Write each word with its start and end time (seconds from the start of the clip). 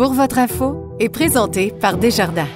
Pour 0.00 0.14
votre 0.14 0.38
info 0.38 0.96
est 0.98 1.10
présenté 1.10 1.74
par 1.78 1.98
Desjardins. 1.98 2.48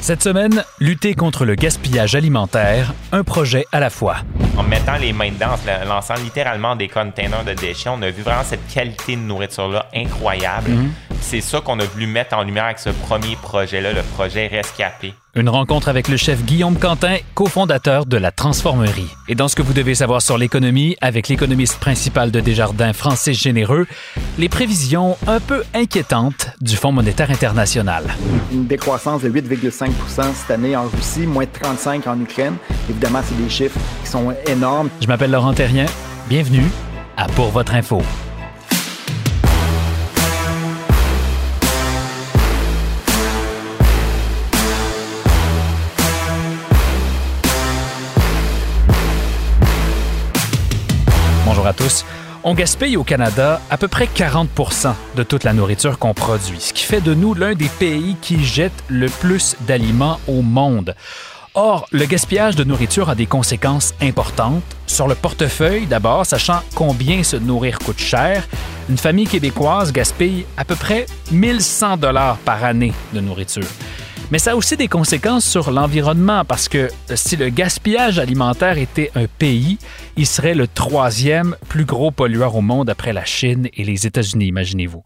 Cette 0.00 0.20
semaine, 0.20 0.64
lutter 0.80 1.14
contre 1.14 1.44
le 1.44 1.54
gaspillage 1.54 2.16
alimentaire, 2.16 2.92
un 3.12 3.22
projet 3.22 3.66
à 3.70 3.78
la 3.78 3.88
fois. 3.88 4.16
En 4.56 4.64
mettant 4.64 4.96
les 4.96 5.12
mains 5.12 5.30
dedans, 5.30 5.54
en 5.84 5.88
lançant 5.88 6.14
littéralement 6.14 6.74
des 6.74 6.88
containers 6.88 7.44
de 7.44 7.52
déchets, 7.52 7.90
on 7.90 8.02
a 8.02 8.10
vu 8.10 8.22
vraiment 8.22 8.42
cette 8.42 8.66
qualité 8.66 9.14
de 9.14 9.20
nourriture-là 9.20 9.86
incroyable. 9.94 10.70
Mhm. 10.70 10.92
C'est 11.20 11.40
ça 11.40 11.60
qu'on 11.60 11.78
a 11.78 11.84
voulu 11.84 12.06
mettre 12.06 12.36
en 12.36 12.42
lumière 12.42 12.64
avec 12.64 12.78
ce 12.78 12.90
premier 12.90 13.36
projet-là, 13.36 13.92
le 13.92 14.02
projet 14.02 14.46
Rescapé. 14.48 15.14
Une 15.36 15.48
rencontre 15.48 15.88
avec 15.88 16.08
le 16.08 16.16
chef 16.16 16.44
Guillaume 16.44 16.76
Quentin, 16.76 17.18
cofondateur 17.34 18.04
de 18.06 18.16
la 18.16 18.32
Transformerie. 18.32 19.06
Et 19.28 19.36
dans 19.36 19.46
ce 19.46 19.54
que 19.54 19.62
vous 19.62 19.72
devez 19.72 19.94
savoir 19.94 20.22
sur 20.22 20.38
l'économie, 20.38 20.96
avec 21.00 21.28
l'économiste 21.28 21.78
principal 21.78 22.32
de 22.32 22.40
Desjardins, 22.40 22.92
Francis 22.92 23.40
Généreux, 23.40 23.86
les 24.38 24.48
prévisions 24.48 25.16
un 25.28 25.38
peu 25.38 25.62
inquiétantes 25.72 26.48
du 26.60 26.74
Fonds 26.74 26.90
monétaire 26.90 27.30
international. 27.30 28.04
Une 28.50 28.66
décroissance 28.66 29.22
de 29.22 29.30
8,5 29.30 29.90
cette 30.34 30.50
année 30.50 30.74
en 30.74 30.88
Russie, 30.88 31.26
moins 31.26 31.44
de 31.44 31.50
35 31.52 32.06
en 32.08 32.20
Ukraine. 32.20 32.56
Évidemment, 32.88 33.20
c'est 33.24 33.40
des 33.40 33.50
chiffres 33.50 33.78
qui 34.02 34.10
sont 34.10 34.34
énormes. 34.48 34.88
Je 35.00 35.06
m'appelle 35.06 35.30
Laurent 35.30 35.54
Terrien. 35.54 35.86
Bienvenue 36.28 36.66
à 37.16 37.26
Pour 37.26 37.50
votre 37.50 37.74
info. 37.74 38.02
Tous. 51.72 52.04
On 52.42 52.54
gaspille 52.54 52.96
au 52.96 53.04
Canada 53.04 53.60
à 53.68 53.76
peu 53.76 53.86
près 53.86 54.06
40% 54.06 54.94
de 55.16 55.22
toute 55.22 55.44
la 55.44 55.52
nourriture 55.52 55.98
qu'on 55.98 56.14
produit, 56.14 56.60
ce 56.60 56.72
qui 56.72 56.84
fait 56.84 57.00
de 57.00 57.12
nous 57.12 57.34
l'un 57.34 57.54
des 57.54 57.68
pays 57.68 58.16
qui 58.22 58.42
jette 58.42 58.84
le 58.88 59.08
plus 59.08 59.56
d'aliments 59.66 60.18
au 60.26 60.40
monde. 60.40 60.94
Or, 61.54 61.86
le 61.90 62.04
gaspillage 62.04 62.54
de 62.54 62.62
nourriture 62.62 63.10
a 63.10 63.16
des 63.16 63.26
conséquences 63.26 63.92
importantes. 64.00 64.62
Sur 64.86 65.08
le 65.08 65.16
portefeuille, 65.16 65.86
d'abord, 65.86 66.24
sachant 66.24 66.60
combien 66.76 67.24
se 67.24 67.36
nourrir 67.36 67.80
coûte 67.80 67.98
cher, 67.98 68.46
une 68.88 68.98
famille 68.98 69.26
québécoise 69.26 69.92
gaspille 69.92 70.46
à 70.56 70.64
peu 70.64 70.76
près 70.76 71.06
1100 71.32 71.96
dollars 71.96 72.36
par 72.38 72.62
année 72.64 72.92
de 73.12 73.20
nourriture. 73.20 73.66
Mais 74.30 74.38
ça 74.38 74.52
a 74.52 74.54
aussi 74.54 74.76
des 74.76 74.86
conséquences 74.86 75.44
sur 75.44 75.72
l'environnement 75.72 76.44
parce 76.44 76.68
que 76.68 76.88
si 77.14 77.34
le 77.36 77.48
gaspillage 77.48 78.20
alimentaire 78.20 78.78
était 78.78 79.10
un 79.16 79.26
pays, 79.26 79.78
il 80.16 80.26
serait 80.26 80.54
le 80.54 80.68
troisième 80.68 81.56
plus 81.68 81.84
gros 81.84 82.12
pollueur 82.12 82.54
au 82.54 82.60
monde 82.60 82.88
après 82.90 83.12
la 83.12 83.24
Chine 83.24 83.68
et 83.74 83.82
les 83.82 84.06
États-Unis, 84.06 84.46
imaginez-vous. 84.46 85.02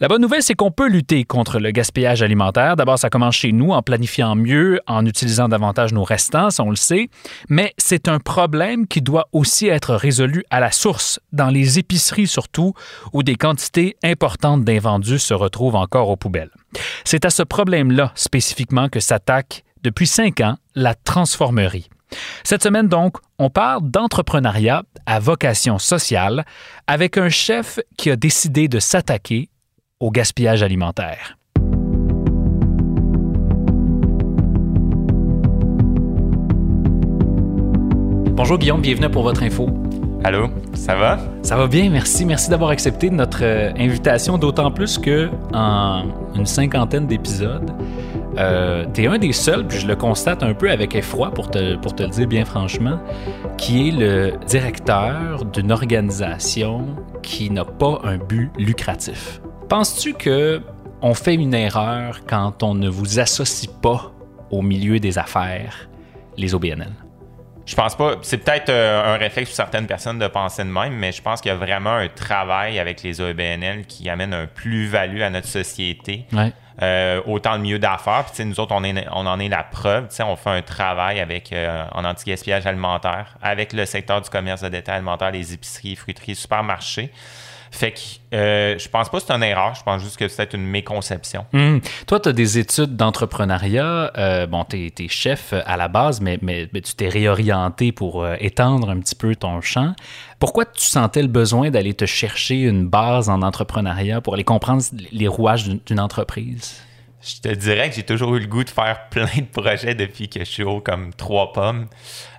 La 0.00 0.06
bonne 0.06 0.22
nouvelle, 0.22 0.44
c'est 0.44 0.54
qu'on 0.54 0.70
peut 0.70 0.88
lutter 0.88 1.24
contre 1.24 1.58
le 1.58 1.72
gaspillage 1.72 2.22
alimentaire. 2.22 2.76
D'abord, 2.76 3.00
ça 3.00 3.10
commence 3.10 3.34
chez 3.34 3.50
nous 3.50 3.72
en 3.72 3.82
planifiant 3.82 4.36
mieux, 4.36 4.80
en 4.86 5.04
utilisant 5.04 5.48
davantage 5.48 5.92
nos 5.92 6.04
restants, 6.04 6.50
ça 6.50 6.62
on 6.62 6.70
le 6.70 6.76
sait, 6.76 7.10
mais 7.48 7.74
c'est 7.78 8.06
un 8.06 8.20
problème 8.20 8.86
qui 8.86 9.02
doit 9.02 9.26
aussi 9.32 9.66
être 9.66 9.96
résolu 9.96 10.44
à 10.50 10.60
la 10.60 10.70
source, 10.70 11.18
dans 11.32 11.48
les 11.48 11.80
épiceries 11.80 12.28
surtout, 12.28 12.74
où 13.12 13.24
des 13.24 13.34
quantités 13.34 13.96
importantes 14.04 14.62
d'invendus 14.62 15.18
se 15.18 15.34
retrouvent 15.34 15.74
encore 15.74 16.10
aux 16.10 16.16
poubelles. 16.16 16.52
C'est 17.04 17.24
à 17.24 17.30
ce 17.30 17.42
problème-là 17.42 18.12
spécifiquement 18.14 18.88
que 18.88 19.00
s'attaque 19.00 19.64
depuis 19.82 20.06
cinq 20.06 20.40
ans 20.40 20.58
la 20.76 20.94
transformerie. 20.94 21.88
Cette 22.44 22.62
semaine 22.62 22.86
donc, 22.86 23.16
on 23.40 23.50
parle 23.50 23.90
d'entrepreneuriat 23.90 24.84
à 25.06 25.18
vocation 25.18 25.80
sociale 25.80 26.46
avec 26.86 27.18
un 27.18 27.30
chef 27.30 27.80
qui 27.96 28.12
a 28.12 28.16
décidé 28.16 28.68
de 28.68 28.78
s'attaquer 28.78 29.50
au 30.00 30.10
gaspillage 30.10 30.62
alimentaire. 30.62 31.36
Bonjour 38.32 38.58
Guillaume, 38.58 38.80
bienvenue 38.80 39.10
pour 39.10 39.24
votre 39.24 39.42
info. 39.42 39.68
Allô, 40.22 40.48
ça 40.72 40.94
va? 40.94 41.18
Ça 41.42 41.56
va 41.56 41.66
bien, 41.66 41.90
merci. 41.90 42.24
Merci 42.24 42.50
d'avoir 42.50 42.70
accepté 42.70 43.10
notre 43.10 43.40
euh, 43.42 43.72
invitation, 43.76 44.38
d'autant 44.38 44.70
plus 44.70 44.98
que 44.98 45.28
en 45.52 46.04
une 46.34 46.46
cinquantaine 46.46 47.06
d'épisodes, 47.06 47.72
euh, 48.36 48.84
tu 48.94 49.02
es 49.02 49.06
un 49.06 49.18
des 49.18 49.32
seuls, 49.32 49.66
puis 49.66 49.78
je 49.78 49.86
le 49.86 49.96
constate 49.96 50.42
un 50.42 50.54
peu 50.54 50.70
avec 50.70 50.94
effroi 50.94 51.30
pour 51.32 51.50
te, 51.50 51.76
pour 51.76 51.94
te 51.94 52.04
le 52.04 52.10
dire 52.10 52.28
bien 52.28 52.44
franchement, 52.44 53.00
qui 53.56 53.88
est 53.88 53.92
le 53.92 54.32
directeur 54.46 55.44
d'une 55.44 55.72
organisation 55.72 56.84
qui 57.22 57.50
n'a 57.50 57.64
pas 57.64 58.00
un 58.04 58.18
but 58.18 58.50
lucratif. 58.58 59.40
Penses-tu 59.68 60.14
que 60.14 60.62
on 61.02 61.12
fait 61.12 61.34
une 61.34 61.52
erreur 61.52 62.22
quand 62.26 62.62
on 62.62 62.74
ne 62.74 62.88
vous 62.88 63.18
associe 63.18 63.70
pas 63.82 64.12
au 64.50 64.62
milieu 64.62 64.98
des 64.98 65.18
affaires, 65.18 65.90
les 66.38 66.54
OBNL? 66.54 66.92
Je 67.66 67.74
pense 67.74 67.94
pas. 67.94 68.14
C'est 68.22 68.38
peut-être 68.38 68.70
euh, 68.70 69.14
un 69.14 69.18
réflexe 69.18 69.50
pour 69.50 69.56
certaines 69.56 69.86
personnes 69.86 70.18
de 70.18 70.26
penser 70.26 70.64
de 70.64 70.70
même, 70.70 70.94
mais 70.94 71.12
je 71.12 71.20
pense 71.20 71.42
qu'il 71.42 71.50
y 71.50 71.52
a 71.52 71.56
vraiment 71.58 71.92
un 71.92 72.08
travail 72.08 72.78
avec 72.78 73.02
les 73.02 73.20
OBNL 73.20 73.84
qui 73.84 74.08
amène 74.08 74.32
un 74.32 74.46
plus-value 74.46 75.20
à 75.20 75.28
notre 75.28 75.48
société. 75.48 76.24
Euh, 76.80 77.20
autant 77.26 77.56
le 77.56 77.58
milieu 77.58 77.78
d'affaires. 77.78 78.24
Puis, 78.32 78.44
nous 78.46 78.58
autres, 78.60 78.72
on, 78.74 78.84
est, 78.84 79.06
on 79.12 79.26
en 79.26 79.38
est 79.38 79.48
la 79.48 79.64
preuve. 79.64 80.08
On 80.20 80.36
fait 80.36 80.50
un 80.50 80.62
travail 80.62 81.20
avec 81.20 81.52
euh, 81.52 81.84
en 81.92 82.06
anti-gaspillage 82.06 82.66
alimentaire, 82.66 83.36
avec 83.42 83.74
le 83.74 83.84
secteur 83.84 84.22
du 84.22 84.30
commerce 84.30 84.62
de 84.62 84.68
détail 84.68 84.96
alimentaire, 84.96 85.30
les 85.30 85.52
épiceries, 85.52 85.96
fruiteries, 85.96 86.36
supermarchés. 86.36 87.12
Fait 87.70 87.92
que 87.92 87.98
euh, 88.34 88.78
je 88.78 88.88
pense 88.88 89.08
pas 89.08 89.20
que 89.20 89.26
c'est 89.26 89.32
une 89.32 89.42
erreur, 89.42 89.74
je 89.74 89.82
pense 89.82 90.02
juste 90.02 90.16
que 90.16 90.28
c'est 90.28 90.52
une 90.54 90.66
méconception. 90.66 91.46
Hmm. 91.52 91.78
Toi, 92.06 92.20
tu 92.20 92.28
as 92.28 92.32
des 92.32 92.58
études 92.58 92.96
d'entrepreneuriat. 92.96 94.12
Euh, 94.16 94.46
bon, 94.46 94.64
tu 94.64 94.86
es, 94.86 95.08
chef 95.08 95.52
à 95.52 95.76
la 95.76 95.88
base, 95.88 96.20
mais, 96.20 96.38
mais, 96.42 96.68
tu 96.72 96.94
t'es 96.94 97.08
réorienté 97.08 97.92
pour 97.92 98.22
euh, 98.22 98.36
étendre 98.40 98.90
un 98.90 98.98
petit 99.00 99.14
peu 99.14 99.34
ton 99.34 99.60
champ. 99.60 99.94
Pourquoi 100.38 100.66
tu 100.66 100.82
sentais 100.82 101.22
le 101.22 101.28
besoin 101.28 101.70
d'aller 101.70 101.94
te 101.94 102.06
chercher 102.06 102.62
une 102.62 102.86
base 102.86 103.28
en 103.28 103.42
entrepreneuriat 103.42 104.20
pour 104.20 104.34
aller 104.34 104.44
comprendre 104.44 104.82
les 105.10 105.28
rouages 105.28 105.68
d'une 105.86 106.00
entreprise? 106.00 106.82
Je 107.20 107.40
te 107.40 107.48
dirais 107.48 107.88
que 107.90 107.96
j'ai 107.96 108.04
toujours 108.04 108.36
eu 108.36 108.40
le 108.40 108.46
goût 108.46 108.62
de 108.62 108.70
faire 108.70 109.08
plein 109.10 109.26
de 109.36 109.60
projets 109.60 109.94
depuis 109.94 110.28
que 110.28 110.40
je 110.40 110.44
suis 110.44 110.62
haut 110.62 110.80
comme 110.80 111.12
trois 111.12 111.52
pommes. 111.52 111.88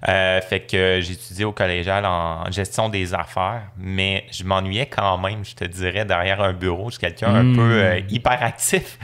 Euh, 0.08 0.40
fait 0.42 0.62
que 0.62 1.00
j'ai 1.02 1.14
étudié 1.14 1.44
au 1.44 1.52
collégial 1.52 2.06
en 2.06 2.50
gestion 2.50 2.88
des 2.88 3.14
affaires, 3.14 3.64
mais 3.78 4.26
je 4.32 4.46
m'ennuyais 4.46 4.86
quand 4.86 5.18
même, 5.18 5.44
je 5.44 5.56
te 5.56 5.66
dirais, 5.66 6.06
derrière 6.06 6.42
un 6.42 6.54
bureau. 6.54 6.86
Je 6.86 6.92
suis 6.92 7.02
quelqu'un 7.02 7.36
un 7.36 7.56
peu 7.56 7.62
hmm. 7.62 7.72
euh, 7.72 8.02
hyperactif. 8.10 8.98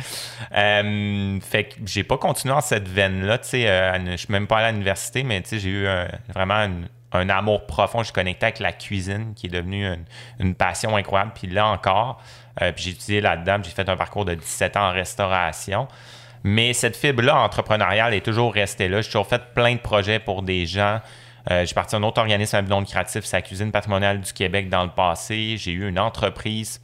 Euh, 0.56 1.40
fait 1.42 1.66
que 1.66 1.76
j'ai 1.86 2.04
pas 2.04 2.18
continué 2.18 2.54
en 2.54 2.62
cette 2.62 2.88
veine-là. 2.88 3.40
Tu 3.40 3.50
sais, 3.50 3.94
je 4.12 4.16
suis 4.16 4.32
même 4.32 4.48
pas 4.48 4.58
allé 4.58 4.68
à 4.68 4.72
l'université, 4.72 5.24
mais 5.24 5.42
tu 5.42 5.50
sais, 5.50 5.60
j'ai 5.60 5.70
eu 5.70 5.88
vraiment 6.34 6.68
un 7.12 7.30
amour 7.30 7.66
profond. 7.66 8.00
Je 8.00 8.06
suis 8.06 8.14
connecté 8.14 8.46
avec 8.46 8.60
la 8.60 8.72
cuisine, 8.72 9.34
qui 9.36 9.48
est 9.48 9.50
devenue 9.50 9.86
une, 9.86 10.06
une 10.40 10.56
passion 10.56 10.96
incroyable. 10.96 11.32
Puis 11.36 11.48
là 11.48 11.68
encore, 11.68 12.22
puis 12.58 12.84
j'ai 12.84 12.92
étudié 12.92 13.22
là-dedans, 13.22 13.58
j'ai 13.64 13.72
fait 13.72 13.88
un 13.90 13.98
parcours 13.98 14.26
de 14.26 14.34
17 14.34 14.78
ans 14.78 14.90
en 14.90 14.92
restauration. 14.92 15.88
Mais 16.44 16.74
cette 16.74 16.96
fibre-là 16.96 17.40
entrepreneuriale 17.40 18.14
est 18.14 18.24
toujours 18.24 18.54
restée 18.54 18.88
là. 18.88 19.02
J'ai 19.02 19.08
toujours 19.08 19.26
fait 19.26 19.42
plein 19.56 19.74
de 19.74 19.80
projets 19.80 20.20
pour 20.20 20.44
des 20.44 20.68
gens. 20.68 21.02
Euh, 21.50 21.66
j'ai 21.66 21.74
parti 21.74 21.96
un 21.96 22.04
autre 22.04 22.20
organisme 22.20 22.56
à 22.56 22.62
but 22.62 22.70
non 22.70 22.82
lucratif, 22.82 23.26
c'est 23.26 23.38
la 23.38 23.42
cuisine 23.42 23.72
patrimoniale 23.72 24.22
du 24.22 24.32
Québec 24.32 24.70
dans 24.70 24.84
le 24.84 24.92
passé. 24.92 25.56
J'ai 25.58 25.72
eu 25.72 25.88
une 25.88 25.98
entreprise 25.98 26.82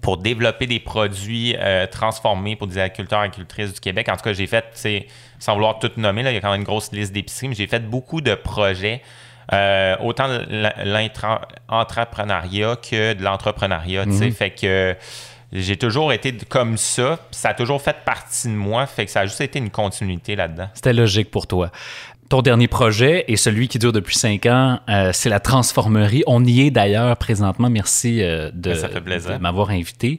pour 0.00 0.18
développer 0.18 0.66
des 0.66 0.80
produits 0.80 1.56
euh, 1.58 1.86
transformés 1.86 2.54
pour 2.54 2.66
des 2.66 2.78
agriculteurs 2.78 3.22
et 3.22 3.24
agricultrices 3.24 3.72
du 3.72 3.80
Québec. 3.80 4.08
En 4.08 4.16
tout 4.16 4.22
cas, 4.22 4.32
j'ai 4.32 4.46
fait, 4.46 4.64
sans 5.38 5.54
vouloir 5.54 5.78
tout 5.78 5.90
nommer, 5.96 6.22
là, 6.22 6.30
il 6.30 6.34
y 6.34 6.36
a 6.36 6.40
quand 6.40 6.50
même 6.50 6.60
une 6.60 6.66
grosse 6.66 6.92
liste 6.92 7.12
d'épiceries, 7.12 7.48
mais 7.48 7.54
j'ai 7.54 7.66
fait 7.66 7.88
beaucoup 7.88 8.20
de 8.20 8.34
projets 8.34 9.02
euh, 9.52 9.96
autant 10.00 10.28
l'entrepreneuriat 11.68 12.76
que 12.76 13.12
de 13.14 13.22
l'entrepreneuriat. 13.22 14.06
Mhm. 14.06 14.32
Fait 14.32 14.50
que 14.50 14.96
j'ai 15.52 15.76
toujours 15.76 16.12
été 16.12 16.36
comme 16.48 16.76
ça. 16.76 17.18
Ça 17.30 17.50
a 17.50 17.54
toujours 17.54 17.80
fait 17.80 17.96
partie 18.04 18.48
de 18.48 18.54
moi. 18.54 18.86
Fait 18.86 19.06
que 19.06 19.10
ça 19.10 19.20
a 19.20 19.26
juste 19.26 19.40
été 19.40 19.58
une 19.58 19.70
continuité 19.70 20.34
là-dedans. 20.34 20.68
C'était 20.74 20.92
logique 20.92 21.30
pour 21.30 21.46
toi. 21.46 21.70
Ton 22.34 22.42
dernier 22.42 22.66
projet 22.66 23.24
et 23.28 23.36
celui 23.36 23.68
qui 23.68 23.78
dure 23.78 23.92
depuis 23.92 24.16
cinq 24.16 24.46
ans, 24.46 24.80
euh, 24.88 25.10
c'est 25.12 25.28
la 25.28 25.38
transformerie. 25.38 26.24
On 26.26 26.44
y 26.44 26.62
est 26.62 26.72
d'ailleurs 26.72 27.16
présentement. 27.16 27.70
Merci 27.70 28.24
euh, 28.24 28.50
de, 28.52 28.72
de 28.72 29.38
m'avoir 29.38 29.70
invité. 29.70 30.18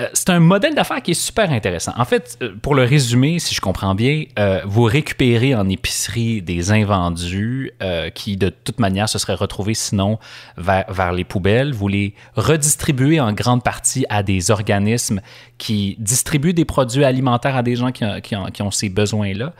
Euh, 0.00 0.06
c'est 0.14 0.30
un 0.30 0.40
modèle 0.40 0.74
d'affaires 0.74 1.02
qui 1.02 1.10
est 1.10 1.22
super 1.22 1.52
intéressant. 1.52 1.92
En 1.98 2.06
fait, 2.06 2.38
pour 2.62 2.74
le 2.74 2.84
résumer, 2.84 3.38
si 3.40 3.54
je 3.54 3.60
comprends 3.60 3.94
bien, 3.94 4.24
vous 4.64 4.84
récupérez 4.84 5.54
en 5.54 5.68
épicerie 5.68 6.40
des 6.40 6.72
invendus 6.72 7.72
qui, 8.14 8.38
de 8.38 8.48
toute 8.48 8.80
manière, 8.80 9.10
se 9.10 9.18
seraient 9.18 9.34
retrouvés 9.34 9.74
sinon 9.74 10.18
vers, 10.56 10.90
vers 10.90 11.12
les 11.12 11.24
poubelles. 11.24 11.74
Vous 11.74 11.88
les 11.88 12.14
redistribuez 12.36 13.20
en 13.20 13.34
grande 13.34 13.62
partie 13.62 14.06
à 14.08 14.22
des 14.22 14.50
organismes 14.50 15.20
qui 15.58 15.96
distribuent 15.98 16.54
des 16.54 16.64
produits 16.64 17.04
alimentaires 17.04 17.56
à 17.56 17.62
des 17.62 17.76
gens 17.76 17.92
qui, 17.92 18.04
qui, 18.22 18.34
ont, 18.34 18.46
qui 18.46 18.62
ont 18.62 18.70
ces 18.70 18.88
besoins-là. 18.88 19.52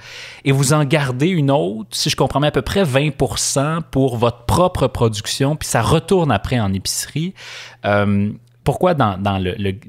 Et 0.46 0.52
vous 0.52 0.72
en 0.72 0.86
gardez 0.86 1.28
une 1.28 1.50
autre 1.50 1.89
si 1.90 2.10
je 2.10 2.16
comprends 2.16 2.40
bien, 2.40 2.48
à 2.48 2.52
peu 2.52 2.62
près 2.62 2.82
20% 2.82 3.82
pour 3.90 4.16
votre 4.16 4.44
propre 4.44 4.86
production, 4.86 5.56
puis 5.56 5.68
ça 5.68 5.82
retourne 5.82 6.30
après 6.30 6.60
en 6.60 6.72
épicerie. 6.72 7.34
Euh, 7.84 8.30
pourquoi 8.64 8.94
dans, 8.94 9.18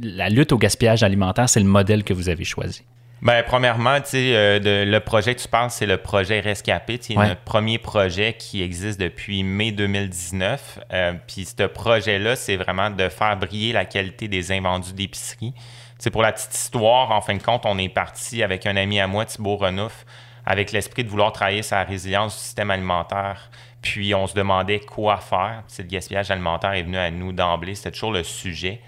la 0.02 0.30
lutte 0.30 0.52
au 0.52 0.58
gaspillage 0.58 1.04
alimentaire, 1.04 1.50
c'est 1.50 1.60
le 1.60 1.66
modèle 1.66 2.04
que 2.04 2.14
vous 2.14 2.30
avez 2.30 2.44
choisi? 2.44 2.84
Bien, 3.22 3.44
premièrement, 3.46 3.98
euh, 4.16 4.86
le 4.86 5.00
projet 5.00 5.36
que 5.36 5.42
tu 5.42 5.48
parles, 5.48 5.70
c'est 5.70 5.86
le 5.86 5.98
projet 5.98 6.40
Rescapé. 6.40 6.98
C'est 7.00 7.14
notre 7.14 7.42
premier 7.42 7.78
projet 7.78 8.34
qui 8.34 8.64
existe 8.64 9.00
depuis 9.00 9.44
mai 9.44 9.72
2019. 9.72 10.80
Euh, 10.92 11.14
puis 11.28 11.46
ce 11.46 11.68
projet-là, 11.68 12.36
c'est 12.36 12.56
vraiment 12.56 12.90
de 12.90 13.10
faire 13.10 13.38
briller 13.38 13.74
la 13.74 13.86
qualité 13.86 14.28
des 14.28 14.52
invendus 14.52 14.94
d'épicerie. 14.94 15.54
C'est 16.00 16.10
pour 16.10 16.24
la 16.24 16.32
petite 16.32 16.56
histoire, 16.56 17.12
en 17.12 17.22
fin 17.22 17.36
de 17.36 17.44
compte, 17.44 17.62
on 17.66 17.78
est 17.78 17.90
parti 17.90 18.42
avec 18.42 18.66
un 18.66 18.76
ami 18.76 19.00
à 19.00 19.06
moi, 19.06 19.26
Thibault 19.26 19.58
Renouf, 19.58 20.04
avec 20.46 20.72
l'esprit 20.72 21.04
de 21.04 21.10
vouloir 21.10 21.32
travailler 21.32 21.62
la 21.72 21.84
résilience 21.84 22.36
du 22.36 22.42
système 22.42 22.72
alimentaire. 22.72 23.50
Puis 23.82 24.14
on 24.14 24.28
se 24.28 24.36
demandait 24.36 24.80
quoi 24.80 25.18
faire. 25.18 25.64
C'est 25.68 25.84
le 25.84 25.90
gaspillage 25.90 26.30
alimentaire 26.30 26.74
est 26.74 26.84
venu 26.84 26.98
à 26.98 27.10
nous 27.10 27.32
d'emblée. 27.32 27.76
C'était 27.76 27.92
toujours 27.92 28.12
le 28.12 28.24
sujet. 28.24 28.80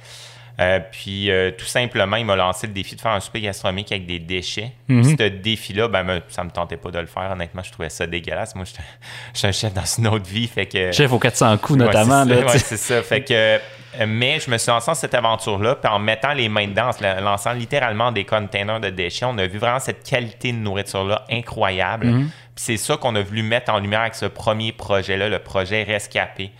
Euh, 0.60 0.80
puis 0.92 1.32
euh, 1.32 1.50
tout 1.52 1.66
simplement, 1.66 2.16
il 2.16 2.26
m'a 2.26 2.36
lancé 2.36 2.68
le 2.68 2.74
défi 2.74 2.96
de 2.96 3.02
faire 3.02 3.12
un 3.12 3.20
souper 3.20 3.42
gastronomique 3.42 3.92
avec 3.92 4.06
des 4.06 4.20
déchets. 4.20 4.72
Mhm. 4.88 5.18
Ce 5.18 5.24
défi-là, 5.30 5.88
ben, 5.88 6.22
ça 6.30 6.44
me 6.44 6.52
tentait 6.52 6.78
pas 6.78 6.92
de 6.92 7.00
le 7.00 7.08
faire. 7.08 7.32
Honnêtement, 7.32 7.64
je 7.64 7.72
trouvais 7.72 7.90
ça 7.90 8.06
dégueulasse. 8.06 8.54
Moi, 8.54 8.66
je 8.66 9.38
suis 9.40 9.48
un 9.48 9.52
chef 9.52 9.74
dans 9.74 9.86
une 9.98 10.08
autre 10.08 10.30
vie. 10.30 10.48
Fait 10.48 10.68
que, 10.68 10.92
chef 10.92 11.12
aux 11.12 11.20
400 11.20 11.58
coups, 11.58 11.80
notamment. 11.80 12.24
Ouais, 12.26 12.60
c'est 12.60 12.78
ça. 12.78 13.02
Fait 13.02 13.24
que 13.24 13.60
mais 14.08 14.40
je 14.40 14.50
me 14.50 14.58
suis 14.58 14.70
lancé 14.70 14.92
dans 14.92 14.96
cette 14.96 15.14
aventure-là, 15.14 15.76
puis 15.76 15.92
en 15.92 16.00
mettant 16.00 16.34
les 16.34 16.50
mains 16.50 16.68
dedans, 16.68 16.90
en 16.90 17.22
lançant 17.22 17.54
littéralement 17.54 18.12
des 18.12 18.26
containers 18.26 18.80
de 18.80 18.90
déchets, 18.90 19.26
on 19.26 19.38
a 19.38 19.48
vu 19.48 19.58
vraiment 19.58 19.80
cette 19.80 20.04
qualité 20.04 20.52
de 20.52 20.58
nourriture-là 20.58 21.26
incroyable. 21.30 22.08
Mhm. 22.08 22.30
c'est 22.56 22.78
ça 22.78 22.98
qu'on 22.98 23.16
a 23.16 23.22
voulu 23.22 23.42
mettre 23.42 23.74
en 23.74 23.80
lumière 23.80 24.02
avec 24.02 24.16
ce 24.16 24.26
premier 24.26 24.72
projet-là, 24.72 25.28
le 25.30 25.40
projet 25.40 25.84
Rescapé. 25.84 26.52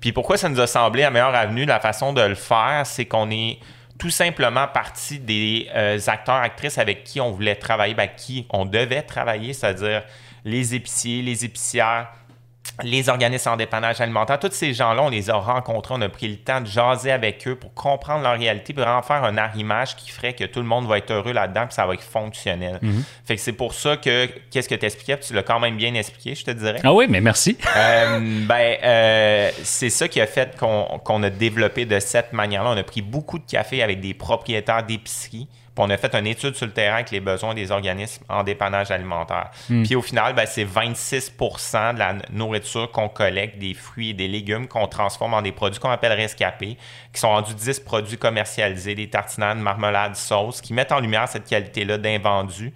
Puis 0.00 0.12
pourquoi 0.12 0.36
ça 0.36 0.48
nous 0.48 0.60
a 0.60 0.66
semblé 0.66 1.02
la 1.02 1.10
meilleure 1.10 1.34
avenue, 1.34 1.64
la 1.64 1.80
façon 1.80 2.12
de 2.12 2.20
le 2.20 2.34
faire, 2.34 2.82
c'est 2.84 3.06
qu'on 3.06 3.30
est 3.30 3.58
tout 3.98 4.10
simplement 4.10 4.66
parti 4.68 5.18
des 5.18 5.68
euh, 5.74 5.98
acteurs, 6.06 6.36
actrices 6.36 6.78
avec 6.78 7.04
qui 7.04 7.20
on 7.20 7.32
voulait 7.32 7.56
travailler, 7.56 7.94
avec 7.94 8.16
qui 8.16 8.46
on 8.50 8.64
devait 8.64 9.02
travailler, 9.02 9.52
c'est-à-dire 9.52 10.02
les 10.44 10.74
épiciers, 10.74 11.22
les 11.22 11.44
épicières, 11.44 12.08
les 12.82 13.08
organismes 13.08 13.50
en 13.50 13.56
dépannage 13.56 14.00
alimentaire, 14.00 14.38
tous 14.38 14.52
ces 14.52 14.72
gens-là, 14.72 15.02
on 15.02 15.08
les 15.08 15.30
a 15.30 15.34
rencontrés, 15.34 15.94
on 15.96 16.00
a 16.00 16.08
pris 16.08 16.28
le 16.28 16.36
temps 16.36 16.60
de 16.60 16.66
jaser 16.66 17.10
avec 17.10 17.46
eux 17.48 17.56
pour 17.56 17.74
comprendre 17.74 18.22
leur 18.22 18.38
réalité, 18.38 18.72
pour 18.72 18.86
en 18.86 19.02
faire 19.02 19.24
un 19.24 19.36
arrimage 19.36 19.96
qui 19.96 20.10
ferait 20.10 20.34
que 20.34 20.44
tout 20.44 20.60
le 20.60 20.66
monde 20.66 20.86
va 20.86 20.98
être 20.98 21.10
heureux 21.10 21.32
là-dedans, 21.32 21.66
puis 21.66 21.74
ça 21.74 21.86
va 21.86 21.94
être 21.94 22.02
fonctionnel. 22.02 22.78
Mhm. 22.80 23.02
Fait 23.24 23.36
que 23.36 23.42
c'est 23.42 23.52
pour 23.52 23.74
ça 23.74 23.96
que, 23.96 24.28
qu'est-ce 24.50 24.68
que 24.68 24.74
tu 24.74 24.86
expliquais, 24.86 25.18
tu 25.18 25.34
l'as 25.34 25.42
quand 25.42 25.60
même 25.60 25.76
bien 25.76 25.94
expliqué, 25.94 26.34
je 26.34 26.44
te 26.44 26.50
dirais. 26.50 26.80
Ah 26.84 26.92
oui, 26.92 27.06
mais 27.08 27.20
merci. 27.20 27.56
Euh, 27.76 28.18
ben, 28.46 28.76
euh, 28.82 29.50
c'est 29.62 29.90
ça 29.90 30.08
qui 30.08 30.20
a 30.20 30.26
fait 30.26 30.58
qu'on, 30.58 31.22
a 31.22 31.30
développé 31.30 31.84
de 31.84 32.00
cette 32.00 32.32
manière-là. 32.32 32.70
On 32.70 32.76
a 32.76 32.82
pris 32.82 33.02
beaucoup 33.02 33.38
de 33.38 33.44
café 33.44 33.82
avec 33.82 34.00
des 34.00 34.14
propriétaires 34.14 34.82
on 35.78 35.90
a 35.90 35.96
fait 35.96 36.14
une 36.14 36.26
étude 36.26 36.54
sur 36.54 36.66
le 36.66 36.72
terrain 36.72 36.96
avec 36.96 37.10
les 37.10 37.20
besoins 37.20 37.54
des 37.54 37.70
organismes 37.70 38.24
en 38.28 38.42
dépannage 38.42 38.90
alimentaire. 38.90 39.50
Hmm. 39.68 39.82
Puis 39.82 39.94
au 39.94 40.02
final, 40.02 40.34
ben, 40.34 40.46
c'est 40.46 40.64
26% 40.64 41.94
de 41.94 41.98
la 41.98 42.16
nourriture 42.30 42.90
qu'on 42.90 43.08
collecte, 43.08 43.58
des 43.58 43.74
fruits 43.74 44.10
et 44.10 44.14
des 44.14 44.28
légumes 44.28 44.68
qu'on 44.68 44.86
transforme 44.86 45.34
en 45.34 45.42
des 45.42 45.52
produits 45.52 45.80
qu'on 45.80 45.90
appelle 45.90 46.12
rescapés, 46.12 46.76
qui 47.12 47.20
sont 47.20 47.28
rendus 47.28 47.54
10 47.54 47.80
produits 47.80 48.18
commercialisés, 48.18 48.94
des 48.94 49.08
tartinades, 49.08 49.58
marmelades, 49.58 50.16
sauces, 50.16 50.60
qui 50.60 50.72
mettent 50.72 50.92
en 50.92 51.00
lumière 51.00 51.28
cette 51.28 51.48
qualité-là 51.48 51.98
d'invendus. 51.98 52.72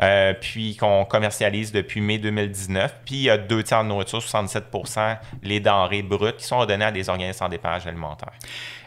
Euh, 0.00 0.34
puis 0.38 0.76
qu'on 0.76 1.04
commercialise 1.04 1.72
depuis 1.72 2.00
mai 2.00 2.18
2019. 2.18 2.96
Puis 3.04 3.14
il 3.16 3.22
y 3.22 3.30
a 3.30 3.38
deux 3.38 3.62
tiers 3.62 3.84
de 3.84 3.88
nourriture, 3.88 4.18
67% 4.18 5.18
les 5.42 5.60
denrées 5.60 6.02
brutes 6.02 6.38
qui 6.38 6.44
sont 6.44 6.58
redonnées 6.58 6.84
à 6.84 6.92
des 6.92 7.08
organismes 7.08 7.44
en 7.44 7.48
dépannage 7.48 7.86
alimentaire. 7.86 8.32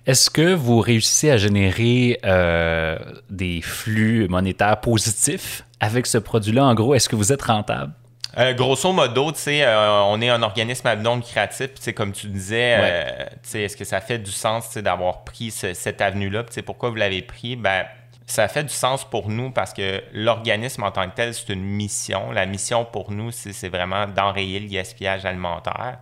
Est-ce 0.05 0.29
que 0.29 0.53
vous 0.53 0.79
réussissez 0.79 1.31
à 1.31 1.37
générer 1.37 2.19
euh, 2.23 2.97
des 3.29 3.61
flux 3.61 4.27
monétaires 4.29 4.79
positifs 4.79 5.63
avec 5.79 6.07
ce 6.07 6.17
produit-là? 6.17 6.65
En 6.65 6.73
gros, 6.75 6.95
est-ce 6.95 7.09
que 7.09 7.15
vous 7.15 7.33
êtes 7.33 7.41
rentable? 7.41 7.91
Euh, 8.37 8.53
grosso 8.53 8.91
modo, 8.91 9.31
euh, 9.47 10.01
on 10.05 10.21
est 10.21 10.29
un 10.29 10.43
organisme 10.43 10.87
à 10.87 10.95
non 10.95 11.15
lucratif. 11.15 11.71
Comme 11.95 12.11
tu 12.11 12.27
disais, 12.27 13.25
est-ce 13.53 13.75
que 13.75 13.85
ça 13.85 13.99
fait 13.99 14.19
du 14.19 14.31
sens 14.31 14.77
d'avoir 14.77 15.23
pris 15.23 15.51
cette 15.51 16.01
avenue-là? 16.01 16.43
Pourquoi 16.65 16.89
vous 16.89 16.95
l'avez 16.95 17.21
pris? 17.21 17.55
Ben, 17.55 17.85
ça 18.27 18.49
fait 18.49 18.65
du 18.65 18.73
sens 18.73 19.09
pour 19.09 19.29
nous 19.29 19.51
parce 19.51 19.73
que 19.73 20.03
l'organisme 20.11 20.83
en 20.83 20.91
tant 20.91 21.09
que 21.09 21.15
tel, 21.15 21.33
c'est 21.33 21.53
une 21.53 21.63
mission. 21.63 22.31
La 22.31 22.45
mission 22.45 22.83
pour 22.83 23.11
nous, 23.11 23.31
c'est 23.31 23.69
vraiment 23.69 24.05
d'enrayer 24.05 24.59
le 24.59 24.67
gaspillage 24.67 25.25
alimentaire. 25.25 25.99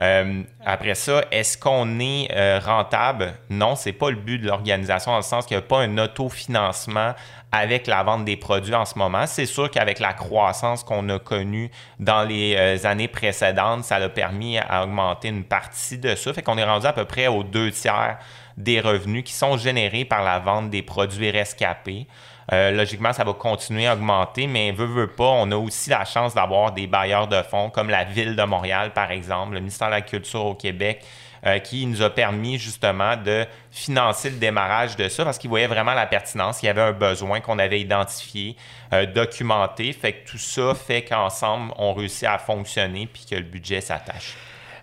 Euh, 0.00 0.42
après 0.64 0.96
ça, 0.96 1.24
est-ce 1.30 1.56
qu'on 1.56 2.00
est, 2.00 2.28
euh, 2.34 2.58
rentable? 2.58 3.34
Non, 3.48 3.76
c'est 3.76 3.92
pas 3.92 4.10
le 4.10 4.16
but 4.16 4.38
de 4.38 4.48
l'organisation, 4.48 5.12
dans 5.12 5.18
le 5.18 5.22
sens 5.22 5.46
qu'il 5.46 5.56
n'y 5.56 5.62
a 5.62 5.66
pas 5.66 5.80
un 5.80 5.98
autofinancement 5.98 7.14
avec 7.52 7.86
la 7.86 8.02
vente 8.02 8.24
des 8.24 8.36
produits 8.36 8.74
en 8.74 8.86
ce 8.86 8.98
moment. 8.98 9.26
C'est 9.26 9.46
sûr 9.46 9.70
qu'avec 9.70 10.00
la 10.00 10.14
croissance 10.14 10.82
qu'on 10.82 11.08
a 11.10 11.18
connue 11.20 11.70
dans 12.00 12.24
les 12.24 12.56
euh, 12.56 12.88
années 12.88 13.06
précédentes, 13.06 13.84
ça 13.84 13.96
a 13.96 14.08
permis 14.08 14.58
à 14.58 14.82
augmenter 14.82 15.28
une 15.28 15.44
partie 15.44 15.98
de 15.98 16.14
ça. 16.16 16.32
Fait 16.32 16.42
qu'on 16.42 16.58
est 16.58 16.64
rendu 16.64 16.86
à 16.86 16.92
peu 16.92 17.04
près 17.04 17.28
aux 17.28 17.44
deux 17.44 17.70
tiers 17.70 18.18
des 18.56 18.80
revenus 18.80 19.24
qui 19.24 19.32
sont 19.32 19.56
générés 19.56 20.04
par 20.04 20.22
la 20.22 20.38
vente 20.38 20.70
des 20.70 20.82
produits 20.82 21.30
rescapés. 21.30 22.06
Euh, 22.52 22.70
logiquement, 22.72 23.12
ça 23.12 23.24
va 23.24 23.32
continuer 23.32 23.86
à 23.86 23.94
augmenter, 23.94 24.46
mais 24.46 24.72
veut, 24.72 24.86
veut 24.86 25.06
pas, 25.06 25.28
on 25.28 25.50
a 25.52 25.56
aussi 25.56 25.90
la 25.90 26.04
chance 26.04 26.34
d'avoir 26.34 26.72
des 26.72 26.86
bailleurs 26.86 27.28
de 27.28 27.40
fonds 27.42 27.70
comme 27.70 27.88
la 27.88 28.04
Ville 28.04 28.36
de 28.36 28.42
Montréal, 28.42 28.92
par 28.92 29.10
exemple, 29.10 29.54
le 29.54 29.60
ministère 29.60 29.88
de 29.88 29.92
la 29.92 30.02
Culture 30.02 30.44
au 30.44 30.54
Québec, 30.54 31.04
euh, 31.44 31.58
qui 31.58 31.86
nous 31.86 32.02
a 32.02 32.10
permis 32.10 32.58
justement 32.58 33.16
de 33.16 33.46
financer 33.70 34.30
le 34.30 34.36
démarrage 34.36 34.94
de 34.96 35.08
ça 35.08 35.24
parce 35.24 35.38
qu'ils 35.38 35.50
voyaient 35.50 35.66
vraiment 35.66 35.94
la 35.94 36.06
pertinence. 36.06 36.62
Il 36.62 36.66
y 36.66 36.68
avait 36.68 36.82
un 36.82 36.92
besoin 36.92 37.40
qu'on 37.40 37.58
avait 37.58 37.80
identifié, 37.80 38.56
euh, 38.92 39.06
documenté. 39.06 39.92
Fait 39.92 40.12
que 40.12 40.30
tout 40.30 40.38
ça 40.38 40.72
fait 40.74 41.02
qu'ensemble, 41.02 41.72
on 41.78 41.94
réussit 41.94 42.28
à 42.28 42.38
fonctionner 42.38 43.08
puis 43.12 43.24
que 43.28 43.34
le 43.34 43.42
budget 43.42 43.80
s'attache. 43.80 44.36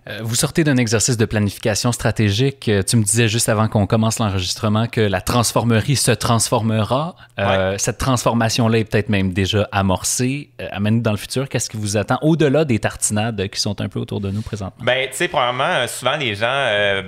Euh, 0.08 0.18
vous 0.22 0.34
sortez 0.34 0.64
d'un 0.64 0.76
exercice 0.76 1.16
de 1.16 1.24
planification 1.24 1.92
stratégique. 1.92 2.68
Euh, 2.68 2.82
tu 2.82 2.96
me 2.96 3.02
disais 3.02 3.28
juste 3.28 3.48
avant 3.48 3.68
qu'on 3.68 3.86
commence 3.86 4.18
l'enregistrement 4.18 4.86
que 4.86 5.00
la 5.00 5.20
transformerie 5.20 5.96
se 5.96 6.10
transformera. 6.10 7.16
Euh, 7.38 7.76
cette 7.78 7.98
transformation-là 7.98 8.78
est 8.78 8.84
peut-être 8.84 9.08
même 9.08 9.32
déjà 9.32 9.68
amorcée. 9.72 10.50
amène-nous 10.70 11.02
dans 11.02 11.10
le 11.10 11.16
futur. 11.16 11.48
Qu'est-ce 11.48 11.68
qui 11.68 11.76
vous 11.76 11.96
attend 11.96 12.18
au-delà 12.22 12.64
des 12.64 12.78
tartinades 12.78 13.48
qui 13.48 13.60
sont 13.60 13.80
un 13.80 13.88
peu 13.88 14.00
autour 14.00 14.20
de 14.20 14.30
nous 14.30 14.42
présentement? 14.42 14.84
Ben, 14.84 15.08
tu 15.10 15.16
sais, 15.16 15.28
premièrement, 15.28 15.86
souvent 15.86 16.16
les 16.16 16.34
gens, 16.34 16.46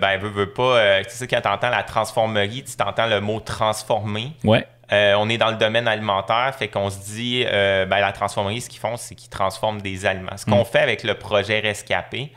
ben, 0.00 0.18
veulent, 0.18 0.52
pas. 0.52 1.02
tu 1.04 1.10
sais, 1.16 1.26
quand 1.26 1.40
tu 1.40 1.48
entends 1.48 1.70
la 1.70 1.82
transformerie, 1.82 2.64
tu 2.64 2.76
t'entends 2.76 3.06
le 3.06 3.20
mot 3.20 3.40
transformer. 3.40 4.32
Ouais. 4.44 4.66
On 4.92 5.28
est 5.28 5.38
dans 5.38 5.50
le 5.50 5.56
domaine 5.56 5.88
alimentaire, 5.88 6.54
fait 6.56 6.68
qu'on 6.68 6.90
se 6.90 6.98
dit, 6.98 7.44
ben, 7.44 7.88
la 7.88 8.12
transformerie, 8.12 8.60
ce 8.60 8.68
qu'ils 8.68 8.80
font, 8.80 8.96
c'est 8.96 9.14
qu'ils 9.14 9.30
transforment 9.30 9.80
des 9.80 10.06
aliments. 10.06 10.36
Ce 10.36 10.44
qu'on 10.44 10.62
mm. 10.62 10.66
fait 10.66 10.80
avec 10.80 11.02
le 11.02 11.14
projet 11.14 11.60
Rescapé, 11.60 12.32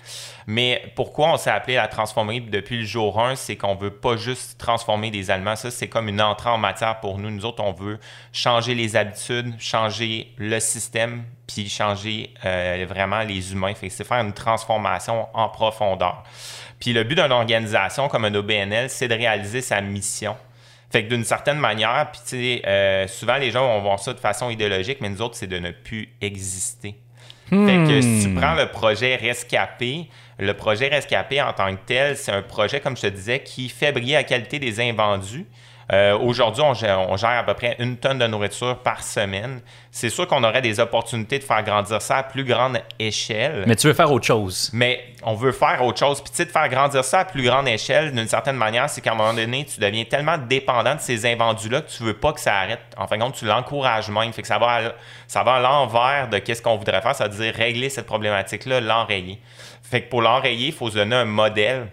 mais 0.48 0.94
pourquoi 0.96 1.34
on 1.34 1.38
s'est 1.38 1.50
appelé 1.50 1.76
la 1.76 1.88
transformerie 1.88 2.42
depuis 2.42 2.78
le 2.78 2.86
jour 2.86 3.20
1, 3.20 3.36
c'est 3.36 3.56
qu'on 3.56 3.76
veut 3.76 3.92
pas 3.92 4.16
juste 4.16 4.60
transformer 4.60 5.10
des 5.10 5.32
aliments. 5.32 5.56
Ça, 5.56 5.72
c'est 5.72 5.88
comme 5.88 6.08
une 6.08 6.22
entrée 6.22 6.50
en 6.50 6.60
matière 6.60 7.00
pour 7.00 7.18
nous. 7.18 7.32
Nous 7.32 7.46
autres, 7.46 7.64
on 7.64 7.74
veut 7.74 8.00
changer 8.32 8.76
les 8.76 8.96
habitudes, 8.96 9.56
changer 9.60 10.34
le 10.38 10.60
système, 10.60 11.24
puis 11.48 11.68
changer 11.68 12.32
euh, 12.46 12.86
vraiment 12.88 13.22
les 13.22 13.54
humains. 13.54 13.74
Fait 13.74 13.90
c'est 13.90 14.04
faire 14.04 14.22
une 14.22 14.34
transformation 14.34 15.28
en 15.34 15.50
profondeur. 15.50 16.24
Puis 16.80 16.94
le 16.94 17.04
but 17.04 17.16
d'une 17.16 17.32
organisation 17.32 18.08
comme 18.08 18.26
un 18.26 18.36
OBNL, 18.36 18.90
c'est 18.90 19.08
de 19.08 19.16
réaliser 19.16 19.62
sa 19.62 19.82
mission. 19.82 20.36
Fait 20.92 21.04
que 21.04 21.10
d'une 21.10 21.24
certaine 21.24 21.58
manière, 21.58 22.10
puis 22.12 22.22
tu 22.24 22.30
sais, 22.30 22.62
euh, 22.66 23.08
souvent 23.08 23.38
les 23.38 23.52
gens 23.52 23.66
vont 23.66 23.82
voir 23.82 24.00
ça 24.00 24.14
de 24.14 24.20
façon 24.20 24.50
idéologique, 24.50 25.00
mais 25.02 25.10
nous 25.10 25.22
autres, 25.22 25.36
c'est 25.36 25.48
de 25.48 25.60
ne 25.60 25.72
plus 25.72 26.10
exister. 26.22 26.96
Fait 27.50 27.56
que 27.56 28.02
si 28.02 28.24
tu 28.24 28.28
hmm. 28.30 28.40
prends 28.40 28.56
le 28.56 28.68
projet 28.68 29.16
Rescapé, 29.16 30.10
le 30.40 30.54
projet 30.54 30.88
Rescapé 30.88 31.42
en 31.42 31.54
tant 31.54 31.76
que 31.76 31.82
tel, 31.86 32.18
c'est 32.18 32.32
un 32.32 32.42
projet, 32.42 32.80
comme 32.80 32.98
je 32.98 33.04
te 33.04 33.08
disais, 33.08 33.42
qui 33.44 33.70
fait 33.70 33.92
briller 33.92 34.14
la 34.16 34.24
qualité 34.24 34.58
des 34.58 34.80
invendus. 34.80 35.46
Euh, 35.94 36.18
aujourd'hui, 36.18 36.64
on 36.64 36.74
gère, 36.74 37.00
on 37.00 37.16
gère 37.16 37.30
à 37.30 37.44
peu 37.44 37.54
près 37.54 37.76
une 37.80 37.98
tonne 37.98 38.18
de 38.18 38.26
nourriture 38.26 38.80
par 38.80 39.04
semaine. 39.04 39.62
C'est 39.92 40.10
sûr 40.10 40.28
qu'on 40.28 40.44
aurait 40.44 40.62
des 40.62 40.80
opportunités 40.80 41.38
de 41.38 41.44
faire 41.44 41.64
grandir 41.64 42.02
ça 42.02 42.18
à 42.18 42.24
plus 42.24 42.44
grande 42.44 42.80
échelle. 42.98 43.64
Mais 43.68 43.76
tu 43.76 43.88
veux 43.88 43.94
faire 43.94 44.12
autre 44.12 44.26
chose. 44.26 44.72
Mais 44.74 45.04
on 45.24 45.36
veut 45.36 45.52
faire 45.52 45.84
autre 45.84 46.00
chose. 46.00 46.22
Puis, 46.22 46.32
tu 46.32 46.38
sais, 46.38 46.46
de 46.46 46.52
faire 46.52 46.68
grandir 46.70 47.04
ça 47.04 47.20
à 47.20 47.26
plus 47.26 47.44
grande 47.44 47.68
échelle, 47.68 48.12
d'une 48.14 48.28
certaine 48.28 48.56
manière, 48.56 48.90
c'est 48.90 49.02
qu'à 49.02 49.12
un 49.12 49.16
moment 49.16 49.34
donné, 49.34 49.66
tu 49.66 49.80
deviens 49.80 50.06
tellement 50.06 50.38
dépendant 50.38 50.96
de 50.96 51.02
ces 51.02 51.26
invendus-là 51.32 51.82
que 51.82 51.92
tu 51.92 52.04
veux 52.04 52.16
pas 52.16 52.34
que 52.34 52.40
ça 52.40 52.56
arrête. 52.56 52.82
En 52.98 53.06
fin 53.06 53.18
de 53.18 53.24
compte, 53.24 53.36
tu 53.36 53.46
l'encourages 53.46 54.10
même. 54.10 54.34
Fait 54.34 54.42
que 54.42 54.48
ça 54.48 54.58
va 54.58 54.68
à, 54.68 54.82
ça 55.28 55.44
va 55.44 55.56
à 55.56 55.60
l'envers 55.60 56.30
de 56.30 56.40
qu'est-ce 56.40 56.64
qu'on 56.64 56.78
voudrait 56.78 57.02
faire. 57.02 57.16
Ça 57.16 57.28
veut 57.28 57.44
dire 57.44 57.54
régler 57.54 57.90
cette 57.90 58.08
problématique-là, 58.08 58.82
l'enrayer. 58.82 59.40
Fait 59.84 60.02
que 60.02 60.10
pour 60.10 60.24
l'enrayer, 60.24 60.68
il 60.68 60.74
faut 60.74 60.90
se 60.90 60.96
donner 60.96 61.16
un 61.16 61.26
modèle 61.26 61.88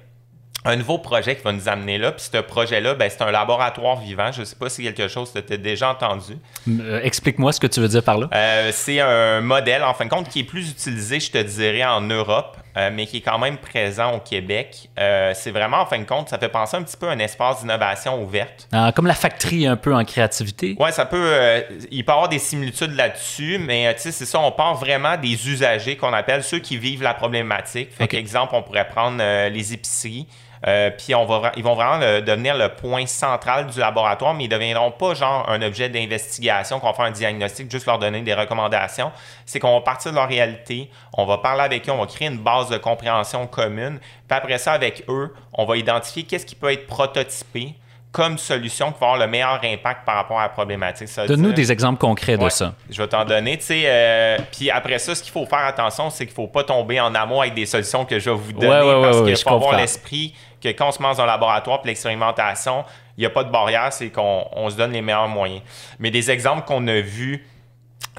un 0.64 0.76
nouveau 0.76 0.99
projet 0.99 1.37
qui 1.37 1.42
va 1.42 1.52
nous 1.52 1.69
amener 1.69 1.99
là. 1.99 2.12
Puis 2.12 2.28
ce 2.33 2.38
projet-là, 2.38 2.95
ben, 2.95 3.11
c'est 3.11 3.23
un 3.23 3.31
laboratoire 3.31 4.00
vivant. 4.00 4.31
Je 4.31 4.40
ne 4.40 4.45
sais 4.45 4.57
pas 4.57 4.69
si 4.69 4.83
quelque 4.83 5.09
chose 5.09 5.33
que 5.33 5.40
tu 5.40 5.54
as 5.54 5.57
déjà 5.57 5.90
entendu. 5.90 6.35
Euh, 6.69 7.00
explique-moi 7.02 7.52
ce 7.52 7.61
que 7.61 7.66
tu 7.66 7.81
veux 7.81 7.88
dire 7.88 8.04
par 8.04 8.19
là. 8.19 8.28
Euh, 8.33 8.71
c'est 8.73 9.00
un 9.00 9.40
modèle, 9.40 9.83
en 9.83 9.95
fin 9.95 10.04
de 10.04 10.11
compte, 10.11 10.28
qui 10.28 10.40
est 10.40 10.45
plus 10.45 10.71
utilisé, 10.71 11.19
je 11.19 11.31
te 11.33 11.38
dirais, 11.38 11.85
en 11.85 12.00
Europe, 12.00 12.57
euh, 12.76 12.90
mais 12.92 13.07
qui 13.07 13.19
est 13.19 13.23
quand 13.23 13.38
même 13.38 13.59
présent 13.59 14.14
au 14.14 14.21
Québec. 14.21 14.88
c'est 14.97 15.50
vraiment, 15.50 15.78
en 15.78 15.87
fin 15.87 15.99
de 15.99 16.04
compte, 16.04 16.28
ça 16.28 16.38
fait 16.38 16.49
penser 16.49 16.76
un 16.76 16.83
petit 16.83 16.97
peu 16.97 17.09
à 17.09 17.12
un 17.12 17.19
espace 17.19 17.61
d'innovation 17.61 18.23
ouverte. 18.23 18.69
Ah, 18.73 18.92
comme 18.95 19.07
la 19.07 19.14
factory 19.14 19.66
un 19.66 19.76
peu 19.76 19.95
en 19.95 20.04
créativité. 20.04 20.76
Oui, 20.78 20.92
ça 20.92 21.07
peut. 21.07 21.64
il 21.90 22.04
peut 22.04 22.12
y 22.12 22.14
avoir 22.14 22.28
des 22.28 22.38
similitudes 22.38 22.95
là-dessus, 22.95 23.59
mais 23.59 23.92
tu 23.95 24.02
sais, 24.02 24.12
c'est 24.12 24.26
ça, 24.26 24.38
on 24.38 24.52
part 24.52 24.75
vraiment 24.75 25.16
des 25.16 25.49
usagers 25.49 25.97
qu'on 25.97 26.12
appelle 26.12 26.45
ceux 26.45 26.61
qui 26.61 26.78
vivent 26.78 27.02
la 27.02 27.14
problématique. 27.14 27.90
Fait 27.92 28.12
exemple, 28.14 28.54
on 28.54 28.62
pourrait 28.62 28.88
prendre 28.88 29.19
les 29.49 29.73
épiceries. 29.73 30.26
Euh, 30.66 30.90
puis 30.90 31.14
on 31.14 31.25
va, 31.25 31.52
ils 31.57 31.64
vont 31.64 31.75
vraiment 31.75 31.99
devenir 31.99 32.57
le 32.57 32.69
point 32.69 33.07
central 33.07 33.66
du 33.66 33.81
laboratoire, 33.81 34.35
mais 34.35 34.45
ils 34.45 34.50
ne 34.50 34.54
deviendront 34.54 34.90
pas 34.92 35.14
genre 35.14 35.49
un 35.49 35.61
objet 35.62 35.88
d'investigation 35.88 36.78
qu'on 36.78 36.87
va 36.88 36.92
faire 36.92 37.04
un 37.07 37.11
diagnostic, 37.11 37.71
juste 37.71 37.87
leur 37.87 37.99
donner 37.99 38.21
des 38.23 38.35
recommandations. 38.35 39.11
C'est 39.45 39.59
qu'on 39.59 39.75
va 39.75 39.81
partir 39.81 40.12
de 40.12 40.16
leur 40.16 40.28
réalité, 40.28 40.90
on 41.14 41.26
va 41.26 41.38
parler 41.38 41.62
avec 41.62 41.88
eux, 41.88 41.92
on 41.92 41.99
va 41.99 42.07
créer 42.07 42.28
une 42.28 42.38
base 42.38 42.69
de 42.69 42.78
compréhension 42.78 43.47
commune. 43.47 43.99
Puis 43.99 44.38
après 44.38 44.59
ça, 44.59 44.73
avec 44.73 45.04
eux, 45.09 45.35
on 45.52 45.64
va 45.64 45.76
identifier 45.76 46.23
qu'est-ce 46.25 46.47
qui 46.47 46.54
peut 46.54 46.73
être 46.73 46.87
prototypé 46.87 47.75
comme 48.12 48.37
solution 48.37 48.92
qui 48.92 49.00
va 49.00 49.07
avoir 49.07 49.19
le 49.19 49.26
meilleur 49.26 49.59
impact 49.64 50.04
par 50.04 50.16
rapport 50.16 50.38
à 50.38 50.42
la 50.42 50.49
problématique. 50.50 51.09
Donne-nous 51.26 51.52
des 51.52 51.73
exemples 51.73 51.99
concrets 51.99 52.37
de 52.37 52.49
ça. 52.50 52.75
Je 52.90 53.00
vais 53.00 53.09
t'en 53.09 53.25
donner. 53.25 53.59
Euh, 53.71 54.38
puis 54.52 54.71
après 54.71 54.99
ça, 54.99 55.14
ce 55.14 55.23
qu'il 55.23 55.33
faut 55.33 55.47
faire 55.47 55.64
attention, 55.64 56.11
c'est 56.11 56.26
qu'il 56.26 56.33
ne 56.33 56.47
faut 56.47 56.47
pas 56.47 56.62
tomber 56.62 57.00
en 57.00 57.14
amour 57.14 57.40
avec 57.40 57.54
des 57.54 57.66
solutions 57.66 58.04
que 58.04 58.19
je 58.19 58.31
vais 58.31 58.37
vous 58.37 58.52
donner 58.52 59.02
parce 59.02 59.23
qu'il 59.23 59.37
faut 59.37 59.54
avoir 59.54 59.76
l'esprit 59.76 60.35
que 60.62 60.69
quand 60.69 60.88
on 60.88 60.92
se 60.92 61.02
met 61.02 61.09
dans 61.09 61.23
un 61.23 61.26
laboratoire 61.26 61.78
pour 61.78 61.87
l'expérimentation, 61.87 62.85
il 63.16 63.21
n'y 63.21 63.26
a 63.26 63.31
pas 63.31 63.45
de 63.45 63.50
barrière, 63.50 63.92
c'est 63.92 64.11
qu'on 64.11 64.69
se 64.69 64.76
donne 64.76 64.92
les 64.92 65.02
meilleurs 65.02 65.28
moyens. 65.28 65.62
Mais 65.99 66.11
des 66.11 66.31
exemples 66.31 66.66
qu'on 66.66 66.87
a 66.88 67.00
vus 67.00 67.47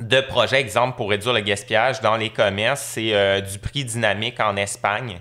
de 0.02 0.22
projets, 0.22 0.60
exemple 0.60 0.98
pour 0.98 1.12
réduire 1.12 1.34
le 1.34 1.42
gaspillage 1.42 2.02
dans 2.02 2.18
les 2.18 2.30
commerces, 2.30 2.82
c'est 2.82 3.14
euh, 3.14 3.42
du 3.42 3.60
prix 3.60 3.86
dynamique 3.86 4.40
en 4.40 4.56
Espagne. 4.56 5.20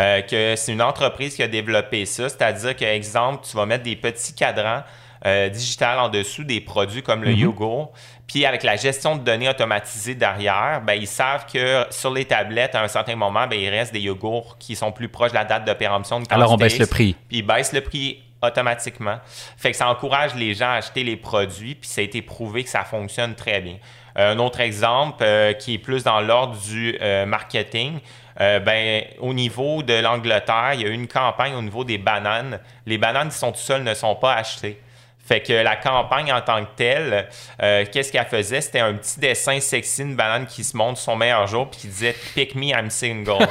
Euh, 0.00 0.22
que 0.22 0.56
c'est 0.56 0.72
une 0.72 0.82
entreprise 0.82 1.36
qui 1.36 1.42
a 1.42 1.48
développé 1.48 2.06
ça, 2.06 2.28
c'est-à-dire 2.28 2.74
que, 2.74 2.84
exemple, 2.84 3.44
tu 3.48 3.56
vas 3.56 3.66
mettre 3.66 3.84
des 3.84 3.96
petits 3.96 4.34
cadrans 4.34 4.82
euh, 5.24 5.48
digital 5.48 6.00
en 6.00 6.08
dessous 6.08 6.42
des 6.42 6.60
produits 6.60 7.02
comme 7.02 7.22
le 7.22 7.30
mhm. 7.30 7.38
yogourt. 7.38 7.92
Puis 8.26 8.44
avec 8.44 8.64
la 8.64 8.74
gestion 8.74 9.14
de 9.14 9.22
données 9.22 9.48
automatisée 9.48 10.16
derrière, 10.16 10.82
ben, 10.84 10.94
ils 10.94 11.06
savent 11.06 11.46
que 11.46 11.84
sur 11.90 12.12
les 12.12 12.24
tablettes, 12.24 12.74
à 12.74 12.82
un 12.82 12.88
certain 12.88 13.14
moment, 13.14 13.46
ben, 13.46 13.56
il 13.56 13.68
reste 13.68 13.92
des 13.92 14.00
yogourts 14.00 14.56
qui 14.58 14.74
sont 14.74 14.90
plus 14.90 15.08
proches 15.08 15.30
de 15.30 15.36
la 15.36 15.44
date 15.44 15.64
de 15.64 15.72
péremption. 15.74 16.18
De 16.18 16.26
Alors 16.30 16.52
on 16.52 16.56
baisse 16.56 16.78
le 16.78 16.86
prix. 16.86 17.14
Puis 17.28 17.38
ils 17.38 17.46
baissent 17.46 17.72
le 17.72 17.82
prix 17.82 18.20
automatiquement. 18.42 19.18
Fait 19.56 19.70
que 19.70 19.76
ça 19.76 19.88
encourage 19.88 20.34
les 20.34 20.54
gens 20.54 20.70
à 20.70 20.74
acheter 20.74 21.04
les 21.04 21.16
produits, 21.16 21.76
puis 21.76 21.88
ça 21.88 22.00
a 22.00 22.04
été 22.04 22.20
prouvé 22.20 22.64
que 22.64 22.70
ça 22.70 22.82
fonctionne 22.82 23.36
très 23.36 23.60
bien. 23.60 23.76
Euh, 24.18 24.32
un 24.32 24.38
autre 24.40 24.60
exemple 24.60 25.22
euh, 25.22 25.52
qui 25.52 25.74
est 25.74 25.78
plus 25.78 26.02
dans 26.02 26.20
l'ordre 26.20 26.56
du 26.56 26.98
marketing, 27.26 28.00
ben, 28.38 29.04
au 29.20 29.34
niveau 29.34 29.82
de 29.82 29.94
l'Angleterre, 29.94 30.72
il 30.74 30.80
y 30.82 30.84
a 30.84 30.88
eu 30.88 30.94
une 30.94 31.08
campagne 31.08 31.54
au 31.54 31.62
niveau 31.62 31.84
des 31.84 31.98
bananes. 31.98 32.60
Les 32.86 32.98
bananes 32.98 33.28
qui 33.28 33.36
sont 33.36 33.52
tout 33.52 33.58
seules 33.58 33.82
ne 33.82 33.94
sont 33.94 34.14
pas 34.14 34.34
achetées. 34.34 34.80
Fait 35.24 35.40
que 35.40 35.52
la 35.52 35.76
campagne 35.76 36.32
en 36.32 36.40
tant 36.40 36.64
que 36.64 36.70
telle, 36.74 37.28
euh, 37.62 37.84
qu'est-ce 37.90 38.10
qu'elle 38.10 38.26
faisait? 38.26 38.60
C'était 38.60 38.80
un 38.80 38.94
petit 38.94 39.20
dessin 39.20 39.60
sexy, 39.60 40.02
une 40.02 40.16
banane 40.16 40.46
qui 40.46 40.64
se 40.64 40.76
montre 40.76 40.98
son 40.98 41.14
meilleur 41.14 41.46
jour, 41.46 41.70
puis 41.70 41.80
qui 41.82 41.86
disait 41.86 42.16
Pick 42.34 42.56
me, 42.56 42.70
I'm 42.70 42.90
single. 42.90 43.38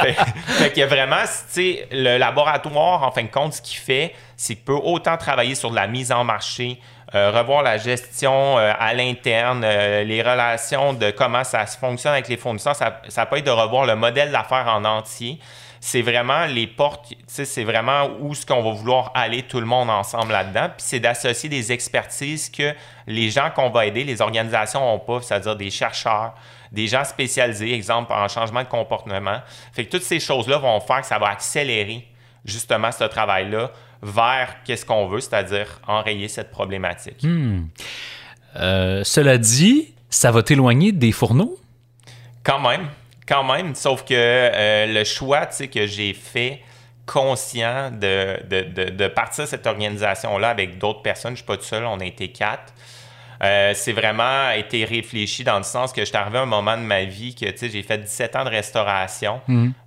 fait, 0.00 0.14
fait 0.14 0.72
que 0.72 0.84
vraiment, 0.84 1.22
le 1.56 2.18
laboratoire, 2.18 3.04
en 3.04 3.12
fin 3.12 3.22
de 3.22 3.28
compte, 3.28 3.54
ce 3.54 3.62
qu'il 3.62 3.78
fait, 3.78 4.12
c'est 4.36 4.56
qu'il 4.56 4.64
peut 4.64 4.72
autant 4.74 5.16
travailler 5.16 5.54
sur 5.54 5.72
la 5.72 5.86
mise 5.86 6.10
en 6.10 6.24
marché, 6.24 6.80
euh, 6.80 7.01
revoir 7.12 7.62
la 7.62 7.78
gestion 7.78 8.58
euh, 8.58 8.72
à 8.78 8.94
l'interne, 8.94 9.60
les 9.60 10.22
relations 10.22 10.92
de 10.92 11.10
comment 11.10 11.44
ça 11.44 11.66
fonctionne 11.66 12.12
avec 12.12 12.28
les 12.28 12.36
fournisseurs. 12.36 12.76
Ça, 12.76 13.00
ça 13.08 13.26
peut 13.26 13.38
être 13.38 13.46
de 13.46 13.50
revoir 13.50 13.86
le 13.86 13.96
modèle 13.96 14.30
d'affaires 14.30 14.66
en 14.68 14.84
entier 14.84 15.38
c'est 15.84 16.00
vraiment 16.00 16.46
les 16.46 16.68
portes, 16.68 17.12
c'est 17.26 17.64
vraiment 17.64 18.08
où 18.20 18.36
ce 18.36 18.46
qu'on 18.46 18.62
va 18.62 18.70
vouloir 18.70 19.10
aller 19.14 19.42
tout 19.42 19.58
le 19.58 19.66
monde 19.66 19.90
ensemble 19.90 20.30
là-dedans. 20.30 20.68
Puis 20.68 20.86
c'est 20.86 21.00
d'associer 21.00 21.48
des 21.48 21.72
expertises 21.72 22.48
que 22.48 22.72
les 23.08 23.30
gens 23.30 23.50
qu'on 23.50 23.68
va 23.68 23.86
aider, 23.86 24.04
les 24.04 24.22
organisations 24.22 24.78
n'ont 24.78 25.00
pas, 25.00 25.20
c'est-à-dire 25.20 25.56
des 25.56 25.70
chercheurs, 25.70 26.34
des 26.70 26.86
gens 26.86 27.02
spécialisés, 27.02 27.74
exemple 27.74 28.12
en 28.12 28.28
changement 28.28 28.62
de 28.62 28.68
comportement. 28.68 29.40
Fait 29.72 29.84
que 29.84 29.90
toutes 29.90 30.04
ces 30.04 30.20
choses-là 30.20 30.58
vont 30.58 30.78
faire 30.78 31.00
que 31.00 31.06
ça 31.08 31.18
va 31.18 31.30
accélérer 31.30 32.06
justement 32.44 32.92
ce 32.92 33.02
travail-là 33.02 33.72
vers 34.02 34.62
qu'est-ce 34.64 34.84
qu'on 34.84 35.06
veut, 35.06 35.20
c'est-à-dire 35.20 35.80
enrayer 35.86 36.28
cette 36.28 36.50
problématique. 36.50 37.22
Hmm. 37.22 37.66
Euh, 38.56 39.02
cela 39.04 39.38
dit, 39.38 39.94
ça 40.10 40.30
va 40.30 40.42
t'éloigner 40.42 40.92
des 40.92 41.12
fourneaux? 41.12 41.56
Quand 42.42 42.60
même. 42.60 42.88
Quand 43.26 43.44
même, 43.44 43.74
sauf 43.74 44.04
que 44.04 44.14
euh, 44.14 44.86
le 44.86 45.04
choix 45.04 45.46
que 45.46 45.86
j'ai 45.86 46.12
fait 46.12 46.60
conscient 47.06 47.90
de, 47.90 48.38
de, 48.48 48.90
de, 48.90 49.08
partir 49.08 49.46
cette 49.46 49.66
organisation-là 49.66 50.50
avec 50.50 50.78
d'autres 50.78 51.02
personnes, 51.02 51.30
je 51.30 51.42
ne 51.42 51.44
suis 51.44 51.46
pas 51.46 51.56
tout 51.56 51.64
seul, 51.64 51.84
on 51.84 52.00
a 52.00 52.04
été 52.04 52.28
quatre. 52.28 52.72
Euh, 53.42 53.72
c'est 53.74 53.92
vraiment 53.92 54.50
été 54.50 54.84
réfléchi 54.84 55.42
dans 55.42 55.56
le 55.56 55.64
sens 55.64 55.92
que 55.92 56.02
je 56.02 56.06
suis 56.06 56.16
arrivé 56.16 56.38
à 56.38 56.42
un 56.42 56.46
moment 56.46 56.76
de 56.76 56.82
ma 56.82 57.04
vie 57.04 57.34
que 57.34 57.46
j'ai 57.60 57.82
fait 57.82 57.98
17 57.98 58.36
ans 58.36 58.44
de 58.44 58.50
restauration. 58.50 59.40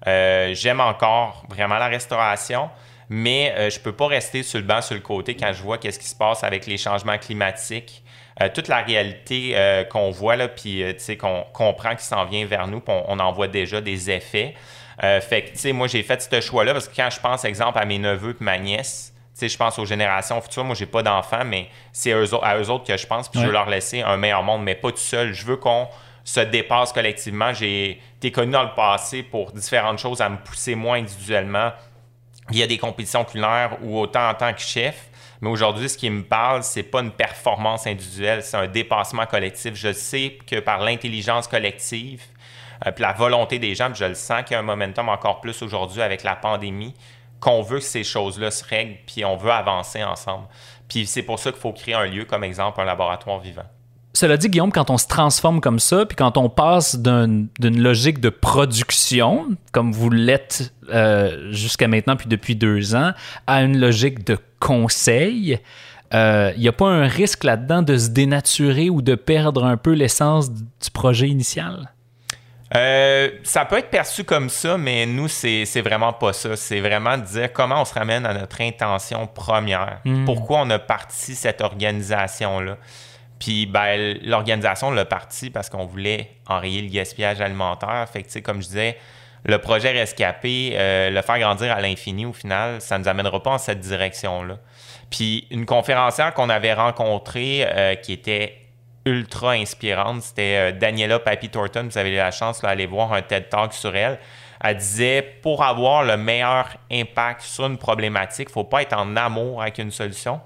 Euh, 0.08 0.54
j'aime 0.54 0.82
encore 0.82 1.46
vraiment 1.50 1.78
la 1.78 1.88
restauration, 1.88 2.70
mais 3.10 3.70
je 3.70 3.78
ne 3.78 3.84
peux 3.84 3.92
pas 3.92 4.08
rester 4.08 4.44
sur 4.44 4.60
le 4.60 4.66
banc, 4.66 4.82
sur 4.82 4.96
le 4.96 5.02
côté 5.02 5.36
quand 5.36 5.54
je 5.54 5.62
vois 5.62 5.78
qu'est-ce 5.78 6.00
qui 6.00 6.08
se 6.08 6.16
passe 6.16 6.44
avec 6.44 6.66
les 6.66 6.78
changements 6.78 7.18
climatiques. 7.18 8.04
Euh, 8.42 8.50
toute 8.54 8.68
la 8.68 8.82
réalité 8.82 9.54
euh, 9.56 9.86
qu'on 9.86 10.12
voit, 10.12 10.36
là, 10.36 10.50
puis 10.50 10.84
euh, 10.84 10.94
qu'on 11.18 11.46
comprend 11.54 11.96
qui 11.96 12.04
s'en 12.04 12.26
vient 12.26 12.46
vers 12.46 12.68
nous, 12.68 12.82
puis 12.82 12.94
on, 13.08 13.18
en 13.18 13.32
voit 13.32 13.48
déjà 13.48 13.80
des 13.80 14.12
effets. 14.12 14.54
fait 15.00 15.44
que, 15.44 15.50
tu 15.52 15.58
sais, 15.58 15.72
moi, 15.72 15.88
j'ai 15.88 16.04
fait 16.04 16.22
ce 16.22 16.42
choix-là 16.42 16.74
parce 16.74 16.90
que 16.90 16.96
quand 16.96 17.10
je 17.10 17.20
pense, 17.20 17.46
exemple, 17.46 17.80
à 17.80 17.86
mes 17.86 17.98
neveux 17.98 18.32
et 18.32 18.44
ma 18.44 18.58
nièce, 18.58 19.14
tu 19.34 19.40
sais, 19.40 19.50
je 19.50 19.58
pense 19.58 19.80
aux 19.80 19.86
générations 19.86 20.42
futures. 20.42 20.66
Moi, 20.66 20.76
j'ai 20.76 20.86
pas 20.86 21.02
d'enfants, 21.02 21.46
mais 21.46 21.70
c'est 21.94 22.12
à 22.12 22.18
eux 22.18 22.70
autres 22.70 22.84
que 22.84 22.98
je 22.98 23.08
pense, 23.08 23.30
puis 23.30 23.40
je 23.40 23.46
veux 23.46 23.52
leur 23.54 23.70
laisser 23.70 24.02
un 24.02 24.18
meilleur 24.18 24.44
monde, 24.44 24.64
mais 24.64 24.76
pas 24.76 24.92
tout 24.92 24.98
seul. 24.98 25.34
Je 25.34 25.46
veux 25.46 25.58
qu'on 25.58 25.88
se 26.26 26.42
dépasse 26.42 26.92
collectivement. 26.92 27.54
J'ai 27.54 28.02
été 28.18 28.32
connu 28.32 28.52
dans 28.52 28.64
le 28.64 28.74
passé 28.76 29.24
pour 29.24 29.52
différentes 29.54 30.00
choses 30.00 30.22
à 30.22 30.28
me 30.28 30.38
pousser 30.38 30.76
moins 30.76 30.98
individuellement. 30.98 31.72
Il 32.52 32.58
y 32.58 32.64
a 32.64 32.68
des 32.68 32.78
compétitions 32.78 33.26
culinaires 33.26 33.78
ou 33.82 34.00
autant 34.00 34.30
en 34.30 34.34
tant 34.34 34.54
que 34.54 34.62
chef. 34.62 35.10
Mais 35.42 35.50
aujourd'hui, 35.50 35.90
ce 35.90 35.98
qui 35.98 36.10
me 36.10 36.24
parle, 36.24 36.64
c'est 36.64 36.84
pas 36.84 37.02
une 37.02 37.12
performance 37.12 37.88
individuelle, 37.88 38.42
c'est 38.44 38.58
un 38.58 38.68
dépassement 38.68 39.26
collectif. 39.26 39.76
Je 39.76 39.92
sais 39.92 40.38
que 40.48 40.60
par 40.60 40.80
l'intelligence 40.80 41.48
collective, 41.48 42.24
euh, 42.86 42.92
puis 42.92 43.02
la 43.02 43.14
volonté 43.14 43.60
des 43.60 43.76
gens, 43.76 43.90
puis 43.90 44.00
je 44.00 44.06
le 44.06 44.16
sens 44.16 44.44
qu'il 44.44 44.54
y 44.54 44.56
a 44.56 44.60
un 44.60 44.64
momentum 44.64 45.10
encore 45.10 45.42
plus 45.42 45.62
aujourd'hui 45.62 46.02
avec 46.02 46.24
la 46.24 46.36
pandémie, 46.36 46.94
qu'on 47.40 47.62
veut 47.62 47.80
que 47.80 47.86
ces 47.86 48.04
choses-là 48.04 48.50
se 48.50 48.64
règlent, 48.64 48.98
puis 49.06 49.26
on 49.26 49.36
veut 49.36 49.52
avancer 49.52 50.04
ensemble. 50.04 50.48
Puis 50.88 51.06
c'est 51.06 51.24
pour 51.24 51.40
ça 51.40 51.52
qu'il 51.52 51.60
faut 51.60 51.74
créer 51.74 51.96
un 51.96 52.06
lieu, 52.06 52.26
comme 52.26 52.44
exemple, 52.44 52.80
un 52.80 52.86
laboratoire 52.86 53.40
vivant. 53.40 53.66
Cela 54.16 54.38
dit, 54.38 54.48
Guillaume, 54.48 54.72
quand 54.72 54.90
on 54.90 54.98
se 54.98 55.08
transforme 55.08 55.60
comme 55.60 55.80
ça, 55.80 56.06
puis 56.06 56.16
quand 56.16 56.38
on 56.38 56.50
passe 56.50 56.98
d'une 56.98 57.50
logique 57.60 58.22
de 58.22 58.30
production, 58.30 59.46
comme 59.74 59.92
vous 59.92 60.10
l'êtes 60.10 60.74
euh, 60.90 61.52
jusqu'à 61.52 61.90
maintenant, 61.90 62.16
puis 62.16 62.28
depuis 62.28 62.56
deux 62.56 62.96
ans, 62.96 63.12
à 63.46 63.62
une 63.62 63.78
logique 63.78 64.26
de 64.26 64.38
conseil, 64.62 65.60
il 66.12 66.18
euh, 66.18 66.54
n'y 66.56 66.70
a 66.70 66.72
pas 66.72 66.88
un 66.88 67.08
risque 67.08 67.44
là-dedans 67.44 67.82
de 67.82 67.98
se 67.98 68.08
dénaturer 68.08 68.90
ou 68.90 69.02
de 69.02 69.16
perdre 69.16 69.66
un 69.66 69.76
peu 69.76 69.92
l'essence 69.92 70.50
du 70.50 70.92
projet 70.94 71.28
initial? 71.28 71.92
Euh, 72.74 73.32
ça 73.44 73.66
peut 73.66 73.80
être 73.80 73.90
perçu 73.90 74.24
comme 74.24 74.48
ça, 74.48 74.78
mais 74.78 75.06
nous, 75.06 75.28
c'est 75.28 75.82
vraiment 75.82 76.14
pas 76.14 76.32
ça. 76.32 76.56
C'est 76.56 76.80
vraiment 76.80 77.18
de 77.18 77.24
dire 77.24 77.52
comment 77.52 77.82
on 77.82 77.86
se 77.86 77.94
ramène 77.94 78.26
à 78.26 78.34
notre 78.34 78.62
intention 78.62 79.28
première. 79.28 80.00
Hmm. 80.06 80.24
Pourquoi 80.24 80.62
on 80.62 80.70
a 80.70 80.80
parti 80.80 81.36
cette 81.36 81.60
organisation-là. 81.60 82.78
Puis 83.40 83.66
ben, 83.66 84.18
l'organisation 84.24 84.92
l'a 84.92 85.06
parti 85.06 85.50
parce 85.50 85.70
qu'on 85.70 85.86
voulait 85.86 86.32
enrayer 86.48 86.82
le 86.82 86.90
gaspillage 86.90 87.42
alimentaire. 87.42 88.08
Fait 88.12 88.24
que, 88.24 88.40
comme 88.40 88.62
je 88.62 88.68
disais, 88.68 88.98
le 89.44 89.58
projet 89.58 89.92
Rescapé, 89.92 90.72
euh, 90.74 91.10
le 91.10 91.22
faire 91.22 91.40
grandir 91.40 91.72
à 91.72 91.82
l'infini, 91.82 92.26
au 92.26 92.34
final, 92.34 92.82
ça 92.82 92.98
ne 92.98 93.04
nous 93.04 93.10
amènera 93.10 93.44
pas 93.44 93.52
en 93.52 93.58
cette 93.58 93.80
direction-là. 93.80 94.58
Puis 95.10 95.48
une 95.52 95.66
conférencière 95.66 96.34
qu'on 96.34 96.50
avait 96.50 96.74
rencontrée 96.74 97.68
qui 98.02 98.12
était 98.12 98.58
ultra 99.06 99.52
inspirante, 99.52 100.24
c'était 100.24 100.74
Daniela 100.74 101.20
Papi 101.20 101.50
Thornton. 101.50 101.88
Vous 101.92 101.98
avez 102.00 102.10
eu 102.10 102.16
la 102.16 102.32
chance 102.32 102.62
d'aller 102.62 102.88
voir 102.88 103.14
un 103.14 103.22
TED 103.22 103.50
Talk 103.50 103.72
sur 103.74 103.96
elle. 103.96 104.18
Elle 104.62 104.78
disait 104.78 105.22
pour 105.42 105.64
avoir 105.64 106.04
le 106.04 106.18
meilleur 106.18 106.70
impact 106.92 107.42
sur 107.42 107.66
une 107.66 107.78
problématique, 107.78 108.48
il 108.50 108.52
ne 108.52 108.54
faut 108.54 108.64
pas 108.64 108.82
être 108.82 108.98
en 108.98 109.16
amour 109.16 109.62
avec 109.62 109.78
une 109.78 109.92
solution, 109.92 110.42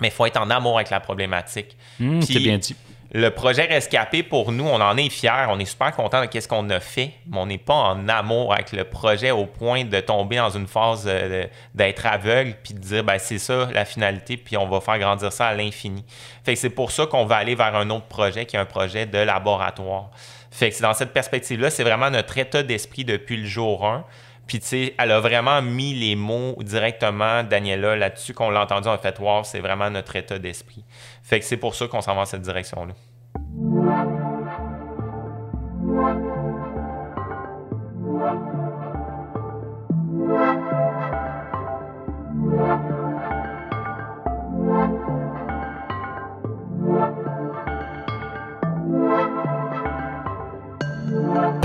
mais 0.00 0.08
il 0.08 0.10
faut 0.10 0.26
être 0.26 0.40
en 0.40 0.50
amour 0.50 0.76
avec 0.76 0.90
la 0.90 1.00
problématique. 1.00 1.76
Mmh, 1.98 2.22
c'est 2.22 2.38
bien 2.40 2.58
dit. 2.58 2.76
Le 3.14 3.28
projet 3.28 3.66
Rescapé, 3.66 4.22
pour 4.22 4.52
nous, 4.52 4.64
on 4.64 4.80
en 4.80 4.96
est 4.96 5.10
fiers, 5.10 5.44
on 5.50 5.58
est 5.58 5.66
super 5.66 5.94
content 5.94 6.24
de 6.24 6.40
ce 6.40 6.48
qu'on 6.48 6.70
a 6.70 6.80
fait, 6.80 7.12
mais 7.26 7.36
on 7.36 7.44
n'est 7.44 7.58
pas 7.58 7.74
en 7.74 8.08
amour 8.08 8.54
avec 8.54 8.72
le 8.72 8.84
projet 8.84 9.30
au 9.30 9.44
point 9.44 9.84
de 9.84 10.00
tomber 10.00 10.36
dans 10.36 10.48
une 10.48 10.66
phase 10.66 11.04
d'être 11.74 12.06
aveugle 12.06 12.54
puis 12.62 12.72
de 12.72 12.78
dire 12.78 13.04
ben, 13.04 13.18
c'est 13.18 13.36
ça 13.36 13.68
la 13.70 13.84
finalité, 13.84 14.38
puis 14.38 14.56
on 14.56 14.66
va 14.66 14.80
faire 14.80 14.98
grandir 14.98 15.30
ça 15.30 15.48
à 15.48 15.54
l'infini. 15.54 16.06
Fait 16.42 16.54
que 16.54 16.58
c'est 16.58 16.70
pour 16.70 16.90
ça 16.90 17.04
qu'on 17.04 17.26
va 17.26 17.36
aller 17.36 17.54
vers 17.54 17.76
un 17.76 17.90
autre 17.90 18.06
projet 18.06 18.46
qui 18.46 18.56
est 18.56 18.60
un 18.60 18.64
projet 18.64 19.04
de 19.04 19.18
laboratoire. 19.18 20.08
Fait 20.50 20.70
que 20.70 20.76
c'est 20.76 20.82
dans 20.82 20.94
cette 20.94 21.12
perspective-là, 21.12 21.68
c'est 21.68 21.84
vraiment 21.84 22.08
notre 22.08 22.38
état 22.38 22.62
d'esprit 22.62 23.04
depuis 23.04 23.36
le 23.36 23.46
jour 23.46 23.86
1. 23.86 24.06
Puis, 24.52 24.60
tu 24.60 24.66
sais, 24.66 24.94
elle 24.98 25.12
a 25.12 25.18
vraiment 25.18 25.62
mis 25.62 25.94
les 25.94 26.14
mots 26.14 26.54
directement, 26.60 27.42
Daniela, 27.42 27.96
là-dessus, 27.96 28.34
qu'on 28.34 28.50
l'a 28.50 28.60
entendu, 28.60 28.86
en 28.86 28.98
fait, 28.98 29.18
wow, 29.18 29.44
c'est 29.44 29.60
vraiment 29.60 29.88
notre 29.88 30.14
état 30.14 30.38
d'esprit. 30.38 30.84
Fait 31.22 31.40
que 31.40 31.46
c'est 31.46 31.56
pour 31.56 31.74
ça 31.74 31.88
qu'on 31.88 32.02
s'en 32.02 32.14
va 32.14 32.20
dans 32.20 32.26
cette 32.26 32.42
direction-là. 32.42 32.92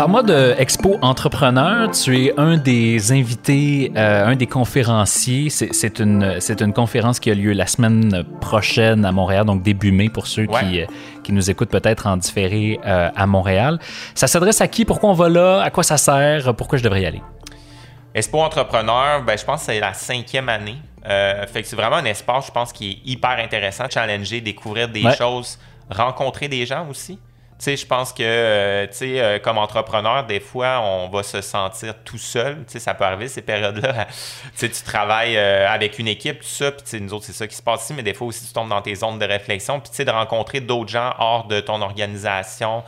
Parle-moi 0.08 0.24
de 0.24 0.56
Expo 0.58 0.98
Entrepreneur. 1.02 1.92
Tu 1.92 2.28
es 2.28 2.40
un 2.40 2.56
des 2.56 3.12
invités, 3.12 3.92
euh, 3.98 4.28
un 4.28 4.38
des 4.38 4.48
conférenciers. 4.48 5.50
C'est 5.50 6.00
une, 6.00 6.40
une 6.62 6.72
conférence 6.72 7.20
qui 7.20 7.30
a 7.30 7.34
lieu 7.34 7.52
la 7.52 7.68
semaine 7.68 8.24
prochaine 8.40 9.04
à 9.04 9.12
Montréal, 9.12 9.44
donc 9.44 9.64
début 9.64 9.92
mai 9.92 10.08
pour 10.08 10.26
ceux 10.28 10.46
qui, 10.46 10.80
euh, 10.80 10.86
qui 11.26 11.34
nous 11.34 11.50
écoutent 11.50 11.72
peut-être 11.72 12.08
en 12.08 12.16
différé 12.16 12.80
euh, 12.86 13.10
à 13.14 13.28
Montréal. 13.28 13.80
Ça 14.16 14.28
s'adresse 14.28 14.62
à 14.62 14.70
qui? 14.70 14.86
Pourquoi 14.86 15.10
on 15.10 15.14
va 15.14 15.28
là? 15.28 15.62
À 15.62 15.72
quoi 15.72 15.84
ça 15.84 15.98
sert? 15.98 16.56
Pourquoi 16.56 16.78
je 16.78 16.86
devrais 16.86 17.02
y 17.02 17.06
aller? 17.06 17.22
Expo 18.16 18.40
Entrepreneur, 18.40 19.22
ben, 19.24 19.38
je 19.38 19.44
pense 19.44 19.60
que 19.60 19.74
c'est 19.74 19.82
la 19.82 19.94
cinquième 19.94 20.48
année. 20.48 20.78
fait 21.04 21.64
que 21.64 21.68
c'est 21.68 21.76
vraiment 21.76 21.98
un 21.98 22.06
espace, 22.06 22.48
je 22.48 22.52
pense, 22.54 22.72
qui 22.72 22.92
est 22.92 23.12
hyper 23.12 23.38
intéressant, 23.40 23.84
challenger, 23.90 24.40
découvrir 24.40 24.88
des 24.88 25.04
choses, 25.18 25.60
rencontrer 25.90 26.48
des 26.48 26.66
gens 26.66 26.88
aussi. 26.90 27.20
Tu 27.60 27.64
sais, 27.64 27.76
je 27.76 27.88
pense 27.88 28.14
que, 28.14 28.22
euh, 28.22 28.86
tu 28.86 28.98
sais, 28.98 29.20
euh, 29.20 29.40
comme 29.40 29.58
entrepreneur, 29.58 30.24
des 30.24 30.40
fois, 30.40 30.80
on 30.80 31.10
va 31.10 31.24
se 31.24 31.42
sentir 31.42 31.96
tout 32.04 32.20
seul. 32.20 32.58
Tu 32.58 32.74
sais, 32.74 32.80
ça 32.80 32.94
peut 32.94 33.04
arriver 33.04 33.28
ces 33.28 33.42
périodes-là. 33.42 34.06
tu 34.58 34.70
travailles 34.86 35.36
euh, 35.38 35.68
avec 35.68 35.98
une 35.98 36.08
équipe, 36.08 36.42
tout 36.42 36.48
ça, 36.48 36.72
puis 36.72 37.02
nous 37.02 37.16
autres, 37.16 37.26
c'est 37.26 37.34
ça 37.34 37.48
qui 37.48 37.56
se 37.56 37.64
passe 37.64 37.86
ici, 37.86 37.96
mais 37.96 38.04
des 38.04 38.14
fois 38.14 38.28
aussi, 38.28 38.46
tu 38.46 38.54
tombes 38.54 38.70
dans 38.70 38.82
tes 38.84 38.94
zones 38.94 39.18
de 39.18 39.26
réflexion, 39.26 39.80
puis 39.80 39.90
tu 39.90 39.96
sais, 39.96 40.06
de 40.06 40.12
rencontrer 40.12 40.62
d'autres 40.62 40.90
gens 40.90 41.16
hors 41.18 41.48
de 41.48 41.60
ton 41.60 41.82
organisation 41.82 42.84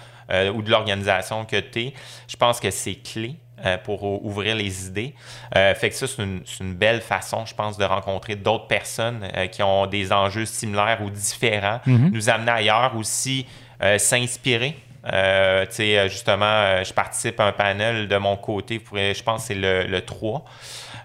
ou 0.53 0.61
de 0.61 0.69
l'organisation 0.69 1.43
que 1.43 1.59
tu 1.59 1.79
es, 1.79 1.93
je 2.27 2.35
pense 2.35 2.59
que 2.59 2.69
c'est 2.69 2.93
clé. 2.93 3.35
pour 3.83 4.03
ouvrir 4.23 4.55
les 4.55 4.85
idées. 4.85 5.15
fait 5.53 5.89
que 5.89 5.95
ça, 5.95 6.05
c'est 6.05 6.21
une, 6.21 6.75
belle 6.75 7.01
façon, 7.01 7.47
je 7.47 7.55
pense, 7.55 7.79
de 7.79 7.83
rencontrer 7.83 8.35
d'autres 8.35 8.67
personnes 8.67 9.27
qui 9.51 9.63
ont 9.63 9.87
des 9.87 10.13
enjeux 10.13 10.45
similaires 10.45 10.99
ou 11.03 11.09
différents, 11.09 11.81
mm-hmm. 11.87 12.11
nous 12.11 12.29
amener 12.29 12.51
ailleurs 12.51 12.95
aussi. 12.95 13.47
Euh, 13.81 13.97
s'inspirer. 13.97 14.75
Euh, 15.13 15.65
euh, 15.79 16.09
justement, 16.09 16.83
je 16.83 16.91
participe 16.91 17.39
à 17.39 17.45
un 17.45 17.53
panel 17.53 18.09
de 18.09 18.17
mon 18.17 18.35
côté, 18.35 18.81
je 18.93 19.23
pense 19.23 19.43
que 19.43 19.47
c'est 19.47 19.87
le, 19.87 19.99
3, 20.01 20.43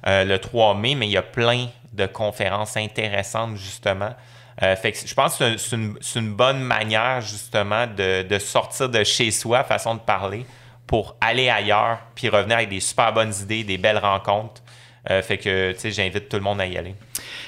le 0.05 0.37
3 0.37 0.75
mai, 0.75 0.97
mais 0.97 1.07
il 1.07 1.13
y 1.13 1.17
a 1.17 1.23
plein 1.23 1.69
de 1.93 2.07
conférences 2.07 2.77
intéressantes, 2.77 3.57
justement. 3.57 4.11
fait 4.59 5.07
je 5.07 5.15
pense 5.15 5.37
que 5.37 5.57
c'est 5.57 6.19
une, 6.19 6.35
bonne 6.35 6.61
manière, 6.61 7.21
justement, 7.21 7.87
de, 7.87 8.39
sortir 8.41 8.89
de 8.89 9.05
chez 9.05 9.31
soi, 9.31 9.63
façon 9.63 9.95
de 9.95 10.01
parler, 10.01 10.45
pour 10.89 11.15
aller 11.21 11.49
ailleurs, 11.49 11.99
puis 12.17 12.29
revenir 12.29 12.57
avec 12.57 12.71
des 12.71 12.81
super 12.81 13.13
bonnes 13.13 13.33
idées, 13.41 13.63
des 13.63 13.79
belles 13.79 13.99
rencontres. 13.99 14.63
fait 15.07 15.39
que, 15.39 15.77
j'invite 15.85 16.29
tout 16.29 16.39
le 16.39 16.43
monde 16.43 16.61
à 16.61 16.67
y 16.67 16.77
aller. 16.77 16.97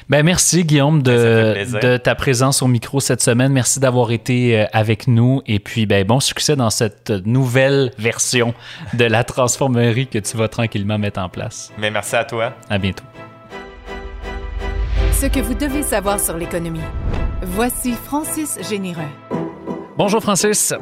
Ben 0.09 0.23
merci 0.23 0.65
Guillaume 0.65 1.03
de, 1.03 1.81
de, 1.81 1.97
ta 1.97 2.15
présence 2.15 2.63
au 2.63 2.69
micro 2.69 3.01
cette 3.01 3.21
semaine. 3.21 3.53
Merci 3.53 3.81
d'avoir 3.81 4.13
été 4.13 4.61
euh, 4.61 4.67
avec 4.73 5.09
nous 5.09 5.43
et 5.47 5.59
puis 5.59 5.85
ben 5.85 6.07
bon 6.07 6.21
succès 6.21 6.55
dans 6.55 6.71
cette 6.71 7.11
nouvelle 7.11 7.91
version 7.99 8.55
de 8.95 9.05
la 9.05 9.25
transformerie 9.25 10.07
que 10.07 10.21
tu 10.21 10.37
vas 10.37 10.47
tranquillement 10.47 10.97
mettre 10.97 11.19
en 11.19 11.29
place. 11.29 11.73
Mais 11.77 11.91
merci 11.91 12.15
à 12.15 12.25
toi. 12.25 12.55
À 12.71 12.79
bientôt. 12.79 13.03
Ce 15.11 15.27
que 15.27 15.41
vous 15.41 15.55
devez 15.55 15.83
savoir 15.83 16.21
sur 16.21 16.37
l'économie. 16.37 16.79
Voici 17.43 17.93
Francis 17.93 18.59
Généreux. 18.71 19.03
Bonjour 19.99 20.23
Francis. 20.23 20.73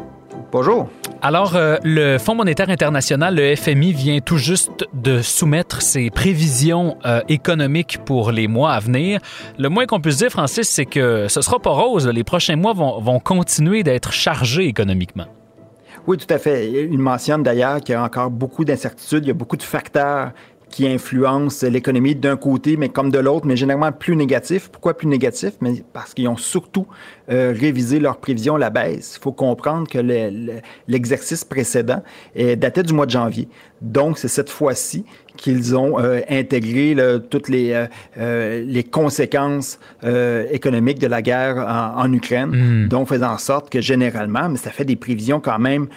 Bonjour. 0.54 0.88
Alors, 1.20 1.56
euh, 1.56 1.78
le 1.82 2.16
Fonds 2.16 2.36
monétaire 2.36 2.70
international, 2.70 3.34
le 3.34 3.56
FMI, 3.56 3.92
vient 3.92 4.20
tout 4.20 4.36
juste 4.36 4.86
de 4.92 5.20
soumettre 5.20 5.82
ses 5.82 6.10
prévisions 6.10 6.96
euh, 7.04 7.22
économiques 7.28 7.98
pour 8.04 8.30
les 8.30 8.46
mois 8.46 8.70
à 8.70 8.78
venir. 8.78 9.18
Le 9.58 9.68
moins 9.68 9.86
qu'on 9.86 10.00
puisse 10.00 10.18
dire, 10.18 10.30
Francis, 10.30 10.68
c'est 10.68 10.86
que 10.86 11.26
ce 11.26 11.40
sera 11.40 11.58
pas 11.58 11.70
rose. 11.70 12.06
Les 12.06 12.22
prochains 12.22 12.54
mois 12.54 12.72
vont, 12.72 13.00
vont 13.00 13.18
continuer 13.18 13.82
d'être 13.82 14.12
chargés 14.12 14.66
économiquement. 14.66 15.26
Oui, 16.06 16.18
tout 16.18 16.32
à 16.32 16.38
fait. 16.38 16.70
Il 16.70 17.00
mentionne 17.00 17.42
d'ailleurs 17.42 17.80
qu'il 17.80 17.94
y 17.94 17.96
a 17.96 18.04
encore 18.04 18.30
beaucoup 18.30 18.64
d'incertitudes, 18.64 19.24
il 19.24 19.28
y 19.28 19.32
a 19.32 19.34
beaucoup 19.34 19.56
de 19.56 19.62
facteurs 19.64 20.30
qui 20.74 20.88
influencent 20.88 21.64
l'économie 21.68 22.16
d'un 22.16 22.36
côté, 22.36 22.76
mais 22.76 22.88
comme 22.88 23.12
de 23.12 23.20
l'autre, 23.20 23.46
mais 23.46 23.56
généralement 23.56 23.92
plus 23.92 24.16
négatif. 24.16 24.68
Pourquoi 24.70 24.94
plus 24.94 25.06
négatif? 25.06 25.52
Mais 25.60 25.84
parce 25.92 26.14
qu'ils 26.14 26.26
ont 26.26 26.36
surtout 26.36 26.88
euh, 27.30 27.54
révisé 27.58 27.98
leurs 28.00 28.18
prévisions 28.18 28.56
à 28.56 28.58
la 28.58 28.70
baisse. 28.70 29.16
Il 29.16 29.22
faut 29.22 29.32
comprendre 29.32 29.88
que 29.88 29.98
l'exercice 30.88 31.44
précédent 31.44 32.02
est 32.34 32.56
daté 32.56 32.82
du 32.82 32.92
mois 32.92 33.06
de 33.06 33.10
janvier. 33.10 33.48
Donc, 33.84 34.18
c'est 34.18 34.28
cette 34.28 34.48
fois-ci 34.48 35.04
qu'ils 35.36 35.76
ont 35.76 35.98
euh, 35.98 36.20
intégré 36.30 36.96
toutes 37.28 37.48
les, 37.48 37.72
euh, 37.72 37.86
euh, 38.18 38.64
les 38.66 38.84
conséquences 38.84 39.78
économiques 40.50 40.98
de 40.98 41.06
la 41.06 41.22
guerre 41.22 41.56
en, 41.96 42.12
Ukraine, 42.12 42.50
hmm. 42.84 42.88
donc 42.88 43.08
faisant 43.08 43.32
en 43.32 43.38
sorte 43.38 43.70
que 43.70 43.80
généralement, 43.80 44.48
mais 44.48 44.58
ça 44.58 44.70
fait 44.70 44.84
des 44.84 44.96
prévisions 44.96 45.40
quand 45.40 45.58
même 45.58 45.88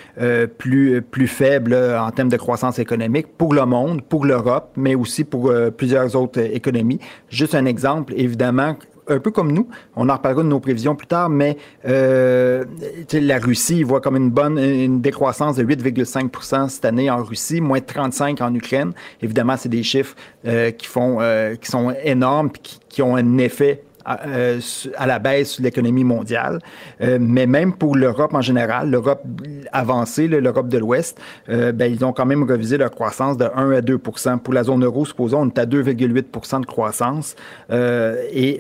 plus, 0.58 1.02
plus 1.02 1.28
faibles 1.28 1.76
en 1.76 2.10
termes 2.12 2.30
de 2.30 2.38
croissance 2.38 2.80
économique 2.80 3.28
pour 3.38 3.54
le 3.54 3.66
monde, 3.66 4.02
pour 4.02 4.26
l'Europe, 4.26 4.72
mais 4.76 4.96
aussi 4.96 5.24
pour 5.24 5.52
plusieurs 5.76 6.16
autres 6.16 6.40
économies. 6.40 7.00
Juste 7.30 7.54
un 7.54 7.66
exemple, 7.66 8.14
évidemment, 8.18 8.76
un 9.10 9.20
peu 9.20 9.32
comme 9.32 9.52
nous. 9.52 9.68
On 9.96 10.10
en 10.10 10.14
reparlera 10.14 10.44
de 10.44 10.48
nos 10.48 10.60
prévisions 10.60 10.96
plus 10.96 11.08
tard, 11.08 11.30
mais 11.30 11.58
euh, 11.88 12.66
la 13.14 13.40
Russie 13.40 13.84
voit 13.84 14.02
comme 14.02 14.16
une 14.16 14.30
bonne 14.30 14.58
une 14.58 15.02
décroissance 15.02 15.56
de 15.56 15.64
8,5% 15.64 16.70
cette 16.70 16.86
année 16.86 17.10
en 17.10 17.24
Russie, 17.24 17.62
moins 17.62 17.80
de 17.80 17.86
35 17.86 18.42
en 18.42 18.54
Ukraine. 18.54 18.94
Évidemment, 19.22 19.56
c'est 19.58 19.70
des 19.70 19.84
chiffres 19.84 20.16
euh, 20.46 20.72
qui 20.72 20.88
font 20.88 21.18
euh, 21.22 21.56
qui 21.56 21.70
sont 21.70 21.94
énormes, 22.04 22.52
qui, 22.52 22.80
qui 22.90 23.02
ont 23.02 23.16
un 23.16 23.38
effet 23.38 23.84
euh, 24.08 24.60
à, 24.96 25.06
la 25.06 25.20
baisse 25.20 25.60
de 25.60 25.64
l'économie 25.64 26.04
mondiale. 26.04 26.60
Euh, 27.02 27.18
mais 27.20 27.46
même 27.46 27.74
pour 27.74 27.96
l'Europe 27.96 28.34
en 28.34 28.42
général, 28.42 28.90
l'Europe 28.90 29.24
avancée, 29.72 30.28
l'Europe 30.28 30.70
de 30.70 30.78
l'Ouest, 30.78 31.20
euh, 31.50 31.72
ben, 31.72 31.92
ils 31.92 32.06
ont 32.06 32.14
quand 32.14 32.26
même 32.26 32.50
revisé 32.50 32.78
leur 32.78 32.92
croissance 32.92 33.38
de 33.38 33.46
1 33.54 33.72
à 33.72 33.82
2% 33.82 34.40
Pour 34.40 34.54
la 34.54 34.64
zone 34.64 34.84
euro, 34.86 35.06
supposons, 35.06 35.42
on 35.42 35.48
est 35.48 35.60
à 35.60 35.66
2,8% 35.66 36.62
de 36.62 36.66
croissance. 36.66 37.36
et 37.70 38.60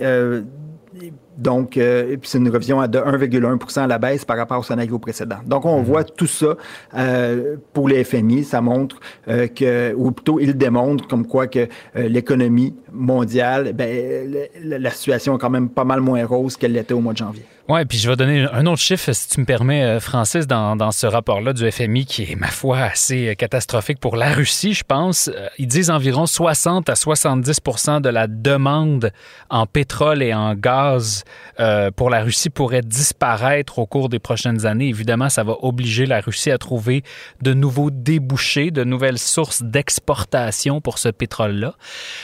donc, 1.37 1.77
euh, 1.77 2.17
c'est 2.23 2.39
une 2.39 2.49
révision 2.49 2.85
de 2.87 2.97
1,1 2.97 3.79
à 3.79 3.87
la 3.87 3.99
baisse 3.99 4.25
par 4.25 4.37
rapport 4.37 4.59
au 4.59 4.63
scénario 4.63 4.97
précédent. 4.97 5.37
Donc, 5.45 5.65
on 5.65 5.79
mhm. 5.79 5.85
voit 5.85 6.03
tout 6.03 6.27
ça 6.27 6.57
euh, 6.95 7.57
pour 7.73 7.87
les 7.87 8.03
FMI. 8.03 8.43
Ça 8.43 8.59
montre 8.61 8.99
euh, 9.27 9.47
que, 9.47 9.93
ou 9.93 10.11
plutôt, 10.11 10.39
il 10.39 10.57
démontre 10.57 11.07
comme 11.07 11.27
quoi 11.27 11.47
que 11.47 11.67
euh, 11.95 12.07
l'économie 12.07 12.75
mondiale, 12.91 13.73
ben, 13.73 14.47
la, 14.63 14.89
situation 14.89 15.35
est 15.35 15.39
quand 15.39 15.49
même 15.49 15.69
pas 15.69 15.83
mal 15.83 16.01
moins 16.01 16.25
rose 16.25 16.57
qu'elle 16.57 16.73
l'était 16.73 16.93
au 16.93 17.01
mois 17.01 17.13
de 17.13 17.19
janvier. 17.19 17.45
Oui, 17.69 17.83
puis 17.83 17.97
je 17.97 18.09
vais 18.09 18.15
donner 18.15 18.47
un 18.53 18.65
autre 18.65 18.81
chiffre, 18.81 19.11
si 19.11 19.27
tu 19.27 19.41
me 19.41 19.45
permets, 19.45 19.83
euh, 19.83 19.99
Francis, 19.99 20.47
dans, 20.47 20.77
dans 20.77 20.91
ce 20.91 21.05
rapport-là 21.05 21.51
du 21.51 21.69
FMI, 21.69 22.05
qui 22.05 22.23
est, 22.23 22.35
ma 22.35 22.47
foi, 22.47 22.79
assez 22.79 23.27
euh, 23.27 23.33
catastrophique 23.33 23.99
pour 23.99 24.15
la 24.15 24.31
Russie, 24.31 24.73
je 24.73 24.85
pense. 24.85 25.27
Euh, 25.27 25.49
ils 25.57 25.67
disent 25.67 25.89
environ 25.89 26.27
60 26.27 26.87
à 26.87 26.95
70 26.95 27.59
de 28.01 28.07
la 28.07 28.27
demande 28.27 29.11
en 29.49 29.65
pétrole 29.65 30.23
et 30.23 30.33
en 30.33 30.55
gaz 30.55 31.25
euh, 31.59 31.91
pour 31.91 32.09
la 32.09 32.21
Russie 32.21 32.49
pourrait 32.49 32.81
disparaître 32.81 33.79
au 33.79 33.85
cours 33.85 34.07
des 34.07 34.19
prochaines 34.19 34.65
années. 34.65 34.87
Évidemment, 34.87 35.27
ça 35.27 35.43
va 35.43 35.55
obliger 35.61 36.05
la 36.05 36.21
Russie 36.21 36.51
à 36.51 36.57
trouver 36.57 37.03
de 37.41 37.53
nouveaux 37.53 37.91
débouchés, 37.91 38.71
de 38.71 38.85
nouvelles 38.85 39.19
sources 39.19 39.61
d'exportation 39.61 40.79
pour 40.79 40.99
ce 40.99 41.09
pétrole-là. 41.09 41.73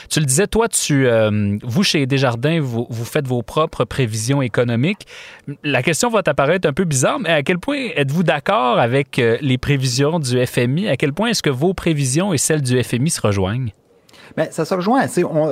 Tu 0.08 0.20
le 0.20 0.26
disais, 0.26 0.46
toi, 0.46 0.68
tu, 0.68 1.06
euh, 1.06 1.58
vous, 1.62 1.82
chez 1.82 2.06
Desjardins, 2.06 2.60
vous, 2.60 2.86
vous 2.88 3.04
faites 3.04 3.26
vos 3.26 3.42
propres 3.42 3.84
prévisions 3.84 4.40
économiques. 4.40 5.06
La 5.62 5.82
question 5.82 6.08
va 6.08 6.22
t'apparaître 6.22 6.68
un 6.68 6.72
peu 6.72 6.84
bizarre, 6.84 7.18
mais 7.20 7.30
à 7.30 7.42
quel 7.42 7.58
point 7.58 7.88
êtes-vous 7.96 8.22
d'accord 8.22 8.78
avec 8.78 9.18
euh, 9.18 9.36
les 9.40 9.58
prévisions 9.58 10.18
du 10.18 10.44
FMI? 10.44 10.88
À 10.88 10.96
quel 10.96 11.12
point 11.12 11.28
est-ce 11.28 11.42
que 11.42 11.50
vos 11.50 11.74
prévisions 11.74 12.32
et 12.32 12.38
celles 12.38 12.62
du 12.62 12.82
FMI 12.82 13.10
se 13.10 13.20
rejoignent? 13.20 13.72
Bien, 14.36 14.46
ça 14.50 14.64
se 14.64 14.74
rejoint. 14.74 15.06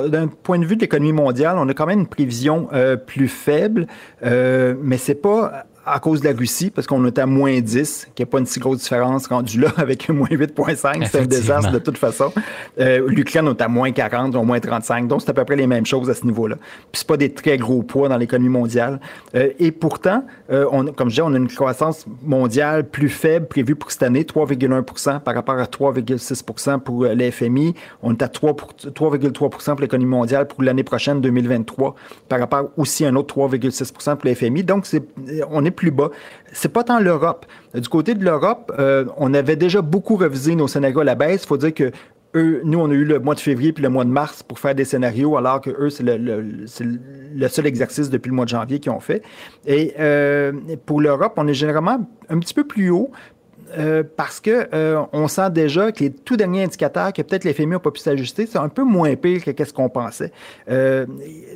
D'un 0.09 0.27
point 0.27 0.59
de 0.59 0.65
vue 0.65 0.75
de 0.75 0.81
l'économie 0.81 1.13
mondiale, 1.13 1.57
on 1.57 1.69
a 1.69 1.73
quand 1.73 1.85
même 1.85 2.01
une 2.01 2.07
prévision 2.07 2.67
euh, 2.73 2.97
plus 2.97 3.27
faible, 3.27 3.87
euh, 4.25 4.75
mais 4.81 4.97
c'est 4.97 5.15
pas 5.15 5.65
à 5.85 5.99
cause 5.99 6.21
de 6.21 6.29
la 6.29 6.35
Russie, 6.35 6.69
parce 6.69 6.87
qu'on 6.87 7.05
est 7.05 7.19
à 7.19 7.25
moins 7.25 7.59
10, 7.59 8.09
qu'il 8.15 8.23
n'y 8.23 8.29
a 8.29 8.31
pas 8.31 8.39
une 8.39 8.45
si 8.45 8.59
grosse 8.59 8.79
différence 8.79 9.27
rendue 9.27 9.59
là 9.59 9.69
avec 9.77 10.09
moins 10.09 10.27
8,5. 10.29 11.07
C'est 11.09 11.19
un 11.19 11.25
désastre 11.25 11.71
de 11.71 11.79
toute 11.79 11.97
façon. 11.97 12.31
Euh, 12.79 13.05
L'Ukraine 13.07 13.47
est 13.47 13.61
à 13.61 13.67
moins 13.67 13.91
40, 13.91 14.35
ou 14.35 14.43
moins 14.43 14.59
35. 14.59 15.07
Donc, 15.07 15.21
c'est 15.21 15.29
à 15.29 15.33
peu 15.33 15.43
près 15.43 15.55
les 15.55 15.67
mêmes 15.67 15.85
choses 15.85 16.09
à 16.09 16.13
ce 16.13 16.25
niveau-là. 16.25 16.55
Puis, 16.91 16.99
c'est 16.99 17.07
pas 17.07 17.17
des 17.17 17.33
très 17.33 17.57
gros 17.57 17.83
poids 17.83 18.07
dans 18.07 18.17
l'économie 18.17 18.49
mondiale. 18.49 18.99
Euh, 19.35 19.49
et 19.59 19.71
pourtant, 19.71 20.25
euh, 20.51 20.65
on, 20.71 20.85
comme 20.85 21.09
je 21.09 21.15
disais, 21.15 21.21
on 21.21 21.33
a 21.33 21.37
une 21.37 21.47
croissance 21.47 22.05
mondiale 22.21 22.87
plus 22.89 23.09
faible 23.09 23.47
prévue 23.47 23.75
pour 23.75 23.91
cette 23.91 24.03
année, 24.03 24.23
3,1 24.23 25.19
par 25.19 25.35
rapport 25.35 25.57
à 25.59 25.65
3,6% 25.65 26.79
pour 26.79 27.03
euh, 27.03 27.13
l'FMI. 27.13 27.75
On 28.01 28.13
est 28.13 28.21
à 28.21 28.27
3,3% 28.27 29.49
pour 29.49 29.81
l'économie 29.81 30.09
mondiale 30.09 30.47
pour 30.47 30.63
l'année 30.63 30.83
prochaine, 30.83 31.19
2023, 31.21 31.95
par 32.29 32.39
rapport 32.39 32.69
aussi 32.77 33.05
à 33.05 33.09
un 33.09 33.15
autre 33.15 33.35
3,6 33.35 34.15
pour 34.15 34.29
l'FMI. 34.29 34.63
Donc, 34.63 34.85
c'est, 34.85 35.03
on 35.49 35.65
est 35.65 35.72
plus 35.73 35.91
bas. 35.91 36.09
C'est 36.53 36.71
pas 36.71 36.83
tant 36.83 36.99
l'Europe. 36.99 37.45
Du 37.73 37.89
côté 37.89 38.15
de 38.15 38.23
l'Europe, 38.23 38.71
euh, 38.79 39.05
on 39.17 39.33
avait 39.33 39.55
déjà 39.55 39.81
beaucoup 39.81 40.15
revisé 40.15 40.55
nos 40.55 40.67
scénarios 40.67 41.01
à 41.01 41.03
la 41.03 41.15
baisse. 41.15 41.43
Il 41.43 41.47
faut 41.47 41.57
dire 41.57 41.73
que 41.73 41.91
nous, 42.35 42.79
on 42.79 42.89
a 42.89 42.93
eu 42.93 43.05
le 43.05 43.19
mois 43.19 43.35
de 43.35 43.39
février 43.39 43.73
puis 43.73 43.83
le 43.83 43.89
mois 43.89 44.05
de 44.05 44.09
mars 44.09 44.41
pour 44.41 44.57
faire 44.59 44.73
des 44.73 44.85
scénarios, 44.85 45.37
alors 45.37 45.61
que 45.61 45.69
eux, 45.69 45.89
c'est 45.89 46.03
le, 46.03 47.47
seul 47.47 47.67
exercice 47.67 48.09
depuis 48.09 48.29
le 48.29 48.35
mois 48.35 48.45
de 48.45 48.49
janvier 48.49 48.79
qu'ils 48.79 48.91
ont 48.91 48.99
fait. 48.99 49.21
Et 49.67 49.93
euh, 49.99 50.51
pour 50.85 50.99
l'Europe, 50.99 51.33
on 51.37 51.47
est 51.47 51.53
généralement 51.53 51.99
un 52.29 52.39
petit 52.39 52.53
peu 52.53 52.63
plus 52.63 52.89
haut, 52.89 53.11
euh, 53.77 54.03
parce 54.15 54.39
que 54.39 54.67
euh, 54.73 55.01
on 55.13 55.27
sent 55.27 55.49
déjà 55.51 55.91
que 55.91 56.03
les 56.03 56.11
tout 56.11 56.37
derniers 56.37 56.63
indicateurs 56.63 57.13
que 57.13 57.21
peut-être 57.21 57.43
les 57.43 57.53
FMI 57.53 57.73
n'ont 57.73 57.79
pas 57.79 57.91
pu 57.91 57.99
s'ajuster, 57.99 58.45
c'est 58.45 58.57
un 58.57 58.69
peu 58.69 58.83
moins 58.83 59.15
pire 59.15 59.43
que 59.43 59.51
qu'est-ce 59.51 59.73
qu'on 59.73 59.89
pensait. 59.89 60.31
Euh, 60.69 61.05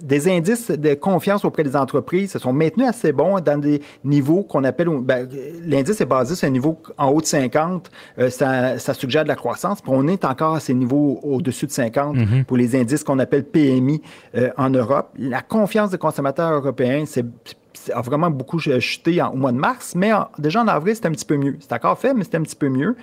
des 0.02 0.30
indices 0.30 0.72
de 0.72 0.94
confiance 0.94 1.46
auprès 1.46 1.64
des 1.64 1.76
entreprises 1.76 2.32
se 2.32 2.40
sont 2.40 2.54
maintenus 2.54 2.88
assez 2.88 3.12
bons 3.12 3.40
dans 3.40 3.60
des 3.60 3.82
niveaux 4.04 4.44
qu'on 4.44 4.64
appelle, 4.64 4.90
ben, 5.02 5.28
l'indice 5.66 6.02
est 6.02 6.06
basé 6.06 6.36
sur 6.36 6.48
un 6.48 6.52
niveau 6.52 6.82
en 6.98 7.10
haut 7.10 7.22
de 7.22 7.26
50, 7.26 7.90
euh, 8.20 8.30
ça, 8.30 8.80
ça, 8.80 8.94
suggère 8.94 9.24
de 9.24 9.28
la 9.28 9.36
croissance, 9.36 9.82
puis 9.82 9.92
on 9.94 10.08
est 10.08 10.26
encore 10.26 10.56
à 10.56 10.60
ces 10.60 10.74
niveaux 10.74 11.20
au-dessus 11.24 11.68
de 11.68 11.72
50 11.72 12.16
mm-hmm. 12.16 12.44
pour 12.46 12.58
les 12.58 12.76
indices 12.76 13.04
qu'on 13.04 13.20
appelle 13.20 13.44
PMI 13.44 14.02
euh, 14.36 14.50
en 14.58 14.70
Europe. 14.70 15.10
La 15.18 15.42
confiance 15.42 15.92
des 15.92 15.98
consommateurs 15.98 16.52
européens, 16.52 17.04
c'est 17.06 17.26
a 17.94 18.02
vraiment 18.02 18.30
beaucoup 18.30 18.60
chuté 18.60 19.22
au 19.22 19.36
mois 19.36 19.52
de 19.52 19.58
mars, 19.58 19.94
mais 19.96 20.14
en, 20.14 20.28
déjà 20.38 20.62
en 20.62 20.68
avril, 20.68 20.96
c'était 20.96 21.08
un 21.08 21.12
petit 21.12 21.26
peu 21.26 21.38
mieux. 21.38 21.58
C'est 21.60 21.74
encore 21.74 21.98
fait, 21.98 22.14
mais 22.14 22.24
c'était 22.24 22.38
un 22.38 22.44
petit 22.44 22.56
peu 22.56 22.70
mieux. 22.70 22.96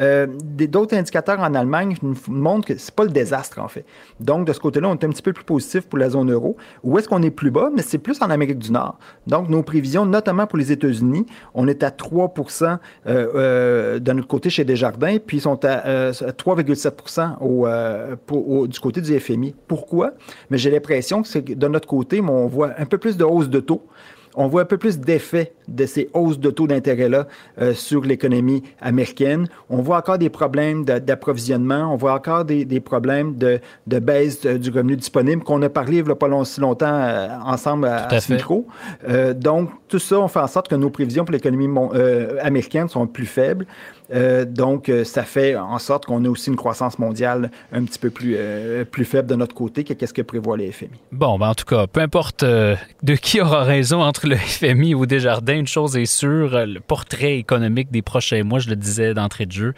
Euh, 0.00 0.26
D'autres 0.72 0.96
indicateurs 0.96 1.40
en 1.40 1.54
Allemagne 1.54 1.96
nous 2.02 2.16
montrent 2.28 2.68
que 2.68 2.76
c'est 2.78 2.94
pas 2.94 3.04
le 3.04 3.10
désastre, 3.10 3.60
en 3.60 3.68
fait. 3.68 3.84
Donc, 4.20 4.46
de 4.46 4.52
ce 4.52 4.60
côté-là, 4.60 4.88
on 4.88 4.94
est 4.94 5.04
un 5.04 5.10
petit 5.10 5.22
peu 5.22 5.32
plus 5.32 5.44
positif 5.44 5.82
pour 5.86 5.98
la 5.98 6.10
zone 6.10 6.32
euro. 6.32 6.56
Où 6.82 6.98
est-ce 6.98 7.08
qu'on 7.08 7.22
est 7.22 7.30
plus 7.30 7.50
bas? 7.50 7.70
Mais 7.74 7.82
c'est 7.82 7.98
plus 7.98 8.20
en 8.22 8.30
Amérique 8.30 8.58
du 8.58 8.72
Nord. 8.72 8.98
Donc, 9.26 9.48
nos 9.48 9.62
prévisions, 9.62 10.06
notamment 10.06 10.46
pour 10.46 10.58
les 10.58 10.72
États-Unis, 10.72 11.26
on 11.54 11.68
est 11.68 11.82
à 11.82 11.90
3% 11.90 12.62
euh, 12.64 12.78
euh, 13.06 13.98
de 13.98 14.12
notre 14.12 14.28
côté 14.28 14.50
chez 14.50 14.64
Desjardins, 14.64 15.18
puis 15.24 15.38
ils 15.38 15.42
sont 15.42 15.64
à 15.64 16.10
3,7 16.12 17.36
au, 17.40 17.66
euh, 17.66 18.16
au, 18.30 18.66
du 18.66 18.78
côté 18.80 19.00
du 19.00 19.18
FMI. 19.18 19.54
Pourquoi? 19.66 20.12
Mais 20.50 20.58
j'ai 20.58 20.70
l'impression 20.70 21.22
que 21.22 21.54
de 21.54 21.68
notre 21.68 21.88
côté, 21.88 22.20
on 22.20 22.46
voit 22.46 22.70
un 22.78 22.86
peu 22.86 22.98
plus 22.98 23.16
de 23.16 23.24
hausse 23.24 23.48
de 23.48 23.60
taux 23.60 23.86
on 24.34 24.48
voit 24.48 24.62
un 24.62 24.66
peu 24.66 24.78
plus 24.78 24.98
d'effet 24.98 25.52
de 25.68 25.86
ces 25.86 26.10
hausses 26.14 26.38
de 26.38 26.50
taux 26.50 26.66
d'intérêt-là 26.66 27.26
euh, 27.60 27.74
sur 27.74 28.02
l'économie 28.02 28.62
américaine. 28.80 29.46
On 29.70 29.82
voit 29.82 29.98
encore 29.98 30.18
des 30.18 30.30
problèmes 30.30 30.84
d'approvisionnement, 30.84 31.92
on 31.92 31.96
voit 31.96 32.14
encore 32.14 32.44
des, 32.44 32.64
des 32.64 32.80
problèmes 32.80 33.36
de, 33.36 33.60
de 33.86 33.98
baisse 33.98 34.40
du 34.40 34.70
revenu 34.70 34.96
disponible 34.96 35.42
qu'on 35.42 35.62
a 35.62 35.68
parlé 35.68 35.98
il 35.98 36.04
n'y 36.04 36.10
a 36.10 36.14
pas 36.14 36.28
long, 36.28 36.44
si 36.44 36.60
longtemps 36.60 36.94
euh, 36.94 37.28
ensemble 37.44 37.86
à, 37.86 38.06
à, 38.06 38.20
ce 38.20 38.32
micro. 38.32 38.66
Euh, 39.08 39.34
donc, 39.34 39.70
tout 39.88 39.98
ça, 39.98 40.18
on 40.18 40.28
fait 40.28 40.40
en 40.40 40.46
sorte 40.46 40.68
que 40.68 40.74
nos 40.74 40.90
prévisions 40.90 41.24
pour 41.24 41.32
l'économie 41.32 41.68
euh, 41.94 42.38
américaine 42.40 42.88
sont 42.88 43.06
plus 43.06 43.26
faibles. 43.26 43.66
Euh, 44.12 44.44
donc, 44.44 44.88
euh, 44.88 45.04
ça 45.04 45.22
fait 45.22 45.56
en 45.56 45.78
sorte 45.78 46.06
qu'on 46.06 46.24
a 46.24 46.28
aussi 46.28 46.50
une 46.50 46.56
croissance 46.56 46.98
mondiale 46.98 47.50
un 47.72 47.84
petit 47.84 47.98
peu 47.98 48.10
plus, 48.10 48.34
euh, 48.36 48.84
plus 48.84 49.04
faible 49.04 49.28
de 49.28 49.34
notre 49.34 49.54
côté 49.54 49.84
que 49.84 49.94
qu'est-ce 49.94 50.12
que 50.12 50.22
prévoit 50.22 50.56
les 50.56 50.70
FMI. 50.70 50.90
Bon, 51.12 51.38
ben 51.38 51.48
en 51.48 51.54
tout 51.54 51.64
cas, 51.64 51.86
peu 51.86 52.00
importe 52.00 52.42
euh, 52.42 52.76
de 53.02 53.14
qui 53.14 53.40
aura 53.40 53.64
raison 53.64 54.02
entre 54.02 54.26
le 54.26 54.36
FMI 54.36 54.94
ou 54.94 55.06
Desjardins, 55.06 55.56
une 55.56 55.66
chose 55.66 55.96
est 55.96 56.06
sûre, 56.06 56.66
le 56.66 56.80
portrait 56.80 57.38
économique 57.38 57.90
des 57.90 58.02
prochains 58.02 58.44
mois, 58.44 58.58
je 58.58 58.68
le 58.68 58.76
disais 58.76 59.14
d'entrée 59.14 59.46
de 59.46 59.52
jeu, 59.52 59.74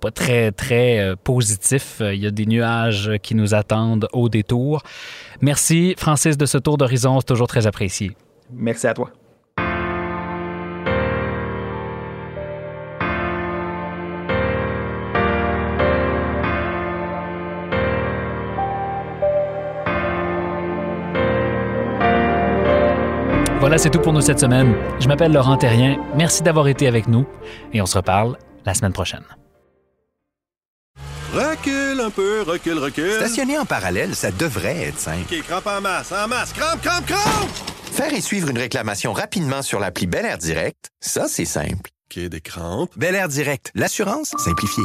pas 0.00 0.10
très, 0.10 0.52
très 0.52 1.14
positif. 1.24 2.00
Il 2.00 2.22
y 2.22 2.26
a 2.26 2.30
des 2.30 2.46
nuages 2.46 3.12
qui 3.22 3.34
nous 3.34 3.54
attendent 3.54 4.08
au 4.12 4.28
détour. 4.28 4.82
Merci, 5.40 5.94
Francis, 5.98 6.36
de 6.36 6.46
ce 6.46 6.58
tour 6.58 6.78
d'horizon. 6.78 7.18
C'est 7.18 7.26
toujours 7.26 7.48
très 7.48 7.66
apprécié. 7.66 8.16
Merci 8.52 8.86
à 8.86 8.94
toi. 8.94 9.10
Voilà, 23.68 23.76
c'est 23.76 23.90
tout 23.90 24.00
pour 24.00 24.14
nous 24.14 24.22
cette 24.22 24.40
semaine. 24.40 24.74
Je 24.98 25.08
m'appelle 25.08 25.30
Laurent 25.30 25.58
Terrien. 25.58 26.02
Merci 26.16 26.42
d'avoir 26.42 26.68
été 26.68 26.88
avec 26.88 27.06
nous 27.06 27.26
et 27.74 27.82
on 27.82 27.84
se 27.84 27.98
reparle 27.98 28.38
la 28.64 28.72
semaine 28.72 28.94
prochaine. 28.94 29.24
Recule 31.34 32.00
un 32.00 32.08
peu, 32.08 32.40
recule, 32.40 32.78
recule. 32.78 33.12
Stationner 33.12 33.58
en 33.58 33.66
parallèle, 33.66 34.14
ça 34.14 34.30
devrait 34.30 34.84
être 34.84 34.98
simple. 34.98 35.26
OK, 35.30 35.42
crampe 35.42 35.66
en 35.66 35.82
masse, 35.82 36.12
en 36.12 36.26
masse, 36.26 36.54
crampe, 36.54 36.80
crampe, 36.80 37.04
crampe! 37.04 37.50
Faire 37.92 38.14
et 38.14 38.22
suivre 38.22 38.48
une 38.48 38.56
réclamation 38.56 39.12
rapidement 39.12 39.60
sur 39.60 39.80
l'appli 39.80 40.06
Bel 40.06 40.24
Air 40.24 40.38
Direct, 40.38 40.88
ça, 41.00 41.28
c'est 41.28 41.44
simple. 41.44 41.90
OK, 42.10 42.20
des 42.20 42.40
crampes. 42.40 42.92
Bel 42.96 43.14
Air 43.14 43.28
Direct, 43.28 43.70
l'assurance 43.74 44.32
simplifiée. 44.38 44.84